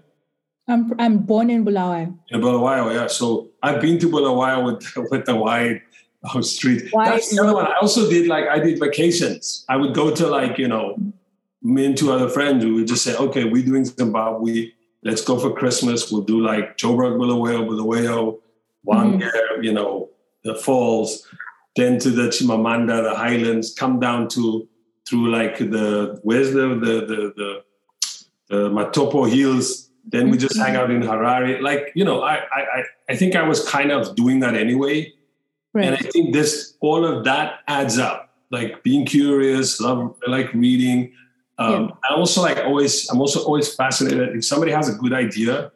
I'm, 0.67 0.93
I'm 0.97 1.17
born 1.19 1.49
in 1.49 1.65
bulawayo. 1.65 2.17
In 2.29 2.41
bulawayo 2.41 2.93
yeah. 2.93 3.07
So 3.07 3.49
i've 3.63 3.81
been 3.81 3.97
to 3.99 4.09
bulawayo 4.09 4.65
with 4.65 4.81
with 5.11 5.25
the 5.25 5.35
white 5.35 5.81
street. 6.41 6.89
That's 6.93 7.35
the 7.35 7.43
other 7.43 7.53
one. 7.53 7.67
I 7.67 7.75
also 7.81 8.09
did 8.09 8.27
like 8.27 8.47
i 8.47 8.59
did 8.59 8.79
vacations. 8.79 9.65
I 9.69 9.77
would 9.77 9.93
go 9.93 10.13
to 10.19 10.27
like 10.27 10.57
you 10.57 10.67
know 10.67 10.85
me 11.61 11.85
and 11.85 11.97
two 11.97 12.11
other 12.11 12.29
friends 12.29 12.65
we 12.65 12.71
would 12.71 12.87
just 12.87 13.03
say 13.03 13.15
okay 13.15 13.45
we're 13.45 13.63
doing 13.63 13.85
zimbabwe 13.85 14.69
let's 15.03 15.21
go 15.21 15.37
for 15.39 15.53
Christmas. 15.53 16.11
We'll 16.11 16.21
do 16.21 16.39
like 16.39 16.77
Joburg, 16.77 17.17
Bulawayo, 17.17 17.67
Bulawayo, 17.67 18.39
Hwange, 18.85 19.21
mm-hmm. 19.21 19.63
you 19.63 19.73
know, 19.73 20.09
the 20.43 20.55
falls, 20.55 21.27
then 21.75 21.99
to 21.99 22.09
the 22.09 22.23
Chimanimani, 22.23 23.03
the 23.03 23.15
highlands, 23.15 23.73
come 23.73 23.99
down 23.99 24.27
to 24.29 24.67
through 25.07 25.31
like 25.31 25.57
the 25.57 26.19
where's 26.23 26.53
the 26.53 26.69
the 26.69 27.05
the 27.05 27.33
the, 27.35 27.63
the 28.49 28.69
Matopo 28.69 29.29
hills. 29.29 29.89
Then 30.05 30.29
we 30.29 30.37
just 30.37 30.57
hang 30.57 30.75
out 30.75 30.91
in 30.91 31.01
Harare. 31.01 31.61
Like, 31.61 31.91
you 31.95 32.03
know, 32.03 32.21
I 32.21 32.41
I 32.51 32.83
I 33.09 33.15
think 33.15 33.35
I 33.35 33.43
was 33.43 33.67
kind 33.67 33.91
of 33.91 34.15
doing 34.15 34.41
that 34.41 34.55
anyway. 34.55 35.13
Right. 35.73 35.85
And 35.85 35.95
I 35.95 35.99
think 35.99 36.33
this 36.33 36.75
all 36.81 37.05
of 37.05 37.23
that 37.23 37.59
adds 37.67 37.97
up. 37.97 38.29
Like 38.51 38.83
being 38.83 39.05
curious, 39.05 39.79
love 39.79 40.15
like 40.27 40.53
reading, 40.53 41.11
um, 41.57 41.83
yeah. 41.83 42.09
I 42.09 42.15
also 42.15 42.41
like 42.41 42.57
always. 42.57 43.09
I'm 43.09 43.21
also 43.21 43.43
always 43.43 43.73
fascinated. 43.73 44.35
If 44.35 44.45
somebody 44.45 44.71
has 44.71 44.89
a 44.89 44.97
good 44.97 45.13
idea, 45.13 45.71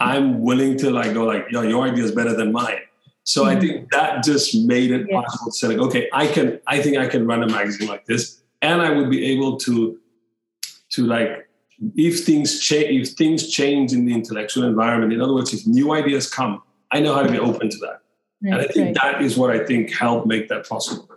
I'm 0.00 0.40
willing 0.40 0.76
to 0.78 0.90
like 0.90 1.14
go 1.14 1.24
like, 1.24 1.46
"Yo, 1.50 1.62
your 1.62 1.84
idea 1.84 2.04
is 2.04 2.12
better 2.12 2.34
than 2.34 2.52
mine." 2.52 2.80
So 3.22 3.44
mm-hmm. 3.44 3.56
I 3.56 3.60
think 3.60 3.90
that 3.92 4.24
just 4.24 4.54
made 4.66 4.90
it 4.90 5.06
yeah. 5.08 5.22
possible 5.22 5.52
to 5.52 5.56
say, 5.56 5.68
like, 5.68 5.78
"Okay, 5.78 6.08
I 6.12 6.26
can. 6.26 6.60
I 6.66 6.82
think 6.82 6.98
I 6.98 7.06
can 7.06 7.26
run 7.26 7.42
a 7.42 7.48
magazine 7.48 7.88
like 7.88 8.06
this, 8.06 8.42
and 8.60 8.82
I 8.82 8.90
would 8.90 9.08
be 9.08 9.24
able 9.26 9.56
to, 9.58 9.98
to 10.90 11.06
like, 11.06 11.48
if 11.94 12.24
things 12.24 12.60
change, 12.60 13.08
if 13.08 13.14
things 13.16 13.48
change 13.50 13.92
in 13.92 14.04
the 14.06 14.12
intellectual 14.12 14.64
environment. 14.64 15.12
In 15.12 15.20
other 15.20 15.34
words, 15.34 15.54
if 15.54 15.66
new 15.66 15.92
ideas 15.92 16.28
come, 16.28 16.62
I 16.90 17.00
know 17.00 17.14
how 17.14 17.22
to 17.22 17.30
be 17.30 17.38
open 17.38 17.70
to 17.70 17.78
that." 17.78 18.00
Right, 18.42 18.52
and 18.52 18.54
I 18.56 18.66
think 18.66 18.86
right. 18.86 19.12
that 19.12 19.22
is 19.22 19.38
what 19.38 19.50
I 19.50 19.64
think 19.64 19.92
helped 19.92 20.26
make 20.26 20.48
that 20.48 20.68
possible. 20.68 21.08